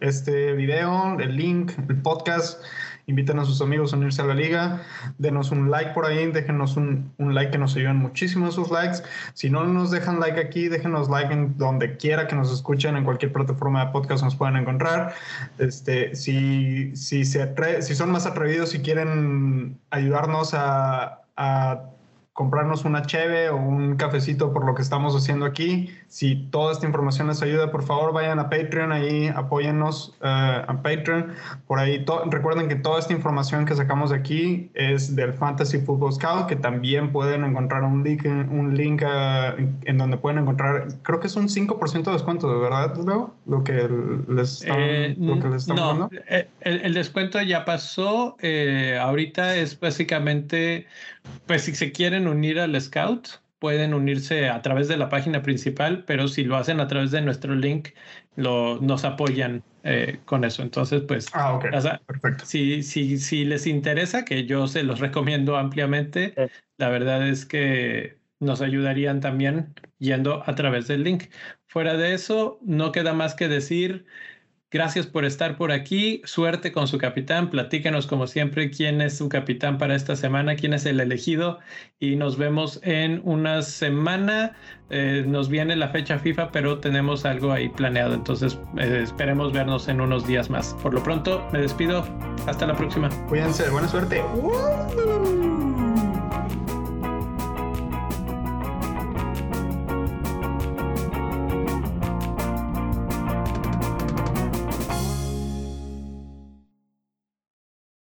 este 0.00 0.52
video, 0.52 1.18
el 1.18 1.36
link, 1.36 1.72
el 1.88 2.02
podcast 2.02 2.62
inviten 3.10 3.38
a 3.38 3.44
sus 3.44 3.60
amigos 3.60 3.92
a 3.92 3.96
unirse 3.96 4.22
a 4.22 4.24
la 4.24 4.34
liga, 4.34 4.82
denos 5.18 5.50
un 5.50 5.70
like 5.70 5.92
por 5.92 6.06
ahí, 6.06 6.30
déjenos 6.30 6.76
un, 6.76 7.12
un 7.18 7.34
like 7.34 7.52
que 7.52 7.58
nos 7.58 7.76
ayudan 7.76 7.96
muchísimo 7.96 8.48
esos 8.48 8.70
likes. 8.70 8.98
Si 9.34 9.50
no 9.50 9.64
nos 9.64 9.90
dejan 9.90 10.20
like 10.20 10.40
aquí, 10.40 10.68
déjenos 10.68 11.08
like 11.08 11.32
en 11.32 11.56
donde 11.58 11.96
quiera 11.96 12.26
que 12.26 12.36
nos 12.36 12.52
escuchen, 12.52 12.96
en 12.96 13.04
cualquier 13.04 13.32
plataforma 13.32 13.84
de 13.84 13.92
podcast 13.92 14.24
nos 14.24 14.36
pueden 14.36 14.56
encontrar. 14.56 15.14
Este, 15.58 16.14
si, 16.14 16.94
si, 16.96 17.24
se 17.24 17.54
si 17.82 17.94
son 17.94 18.10
más 18.10 18.26
atrevidos, 18.26 18.74
y 18.74 18.80
quieren 18.80 19.78
ayudarnos 19.90 20.54
a, 20.54 21.22
a 21.36 21.90
comprarnos 22.32 22.84
una 22.84 23.02
cheve 23.02 23.50
o 23.50 23.56
un 23.56 23.96
cafecito 23.96 24.52
por 24.52 24.64
lo 24.64 24.74
que 24.74 24.82
estamos 24.82 25.14
haciendo 25.14 25.44
aquí. 25.44 25.90
Si 26.10 26.34
toda 26.34 26.72
esta 26.72 26.86
información 26.88 27.28
les 27.28 27.40
ayuda, 27.40 27.70
por 27.70 27.84
favor 27.84 28.12
vayan 28.12 28.40
a 28.40 28.50
Patreon, 28.50 28.90
ahí 28.90 29.28
apóyennos 29.28 30.12
eh, 30.20 30.64
a 30.66 30.82
Patreon. 30.82 31.34
Por 31.68 31.78
ahí 31.78 32.04
recuerden 32.26 32.66
que 32.66 32.74
toda 32.74 32.98
esta 32.98 33.12
información 33.12 33.64
que 33.64 33.76
sacamos 33.76 34.10
de 34.10 34.16
aquí 34.16 34.72
es 34.74 35.14
del 35.14 35.32
Fantasy 35.32 35.78
Football 35.78 36.12
Scout, 36.12 36.48
que 36.48 36.56
también 36.56 37.12
pueden 37.12 37.44
encontrar 37.44 37.84
un 37.84 38.02
link, 38.02 38.24
un 38.24 38.76
link 38.76 39.04
eh, 39.06 39.68
en 39.84 39.98
donde 39.98 40.16
pueden 40.16 40.40
encontrar, 40.40 40.88
creo 41.02 41.20
que 41.20 41.28
es 41.28 41.36
un 41.36 41.46
5% 41.46 42.02
de 42.02 42.12
descuento, 42.12 42.52
¿de 42.52 42.58
verdad, 42.58 42.92
Lo 43.46 43.62
que 43.62 43.88
les 44.28 44.62
están, 44.62 44.80
eh, 44.80 45.14
no, 45.16 46.10
el, 46.62 46.92
descuento 46.92 47.40
ya 47.40 47.64
pasó. 47.64 48.36
ahorita 49.00 49.54
es 49.54 49.78
básicamente, 49.78 50.88
pues 51.46 51.62
si 51.62 51.74
se 51.76 51.92
quieren 51.92 52.26
unir 52.26 52.58
al 52.58 52.80
Scout, 52.80 53.28
pueden 53.60 53.94
unirse 53.94 54.48
a 54.48 54.62
través 54.62 54.88
de 54.88 54.96
la 54.96 55.08
página 55.08 55.42
principal, 55.42 56.04
pero 56.06 56.26
si 56.26 56.42
lo 56.42 56.56
hacen 56.56 56.80
a 56.80 56.88
través 56.88 57.12
de 57.12 57.20
nuestro 57.20 57.54
link, 57.54 57.90
lo, 58.34 58.80
nos 58.80 59.04
apoyan 59.04 59.62
eh, 59.84 60.18
con 60.24 60.44
eso. 60.44 60.62
Entonces, 60.62 61.02
pues, 61.06 61.28
ah, 61.34 61.60
Perfecto. 62.06 62.46
Si, 62.46 62.82
si, 62.82 63.18
si 63.18 63.44
les 63.44 63.66
interesa, 63.66 64.24
que 64.24 64.46
yo 64.46 64.66
se 64.66 64.82
los 64.82 64.98
recomiendo 64.98 65.56
ampliamente, 65.56 66.34
la 66.78 66.88
verdad 66.88 67.28
es 67.28 67.44
que 67.44 68.18
nos 68.40 68.62
ayudarían 68.62 69.20
también 69.20 69.74
yendo 69.98 70.42
a 70.48 70.54
través 70.54 70.88
del 70.88 71.04
link. 71.04 71.24
Fuera 71.66 71.98
de 71.98 72.14
eso, 72.14 72.58
no 72.62 72.92
queda 72.92 73.12
más 73.12 73.34
que 73.34 73.48
decir 73.48 74.06
Gracias 74.70 75.06
por 75.08 75.24
estar 75.24 75.56
por 75.56 75.72
aquí. 75.72 76.22
Suerte 76.24 76.70
con 76.70 76.86
su 76.86 76.96
capitán. 76.96 77.50
Platíquenos 77.50 78.06
como 78.06 78.28
siempre 78.28 78.70
quién 78.70 79.00
es 79.00 79.18
su 79.18 79.28
capitán 79.28 79.78
para 79.78 79.96
esta 79.96 80.14
semana, 80.14 80.54
quién 80.54 80.74
es 80.74 80.86
el 80.86 81.00
elegido 81.00 81.58
y 81.98 82.14
nos 82.14 82.38
vemos 82.38 82.78
en 82.84 83.20
una 83.24 83.62
semana. 83.62 84.56
Eh, 84.90 85.24
nos 85.26 85.48
viene 85.48 85.74
la 85.74 85.88
fecha 85.88 86.20
FIFA, 86.20 86.52
pero 86.52 86.78
tenemos 86.78 87.24
algo 87.24 87.50
ahí 87.50 87.68
planeado. 87.68 88.14
Entonces 88.14 88.58
eh, 88.78 89.00
esperemos 89.02 89.52
vernos 89.52 89.88
en 89.88 90.00
unos 90.00 90.24
días 90.26 90.48
más. 90.50 90.76
Por 90.82 90.94
lo 90.94 91.02
pronto 91.02 91.44
me 91.52 91.60
despido. 91.60 92.04
Hasta 92.46 92.66
la 92.66 92.76
próxima. 92.76 93.08
Cuídense. 93.28 93.68
Buena 93.70 93.88
suerte. 93.88 94.22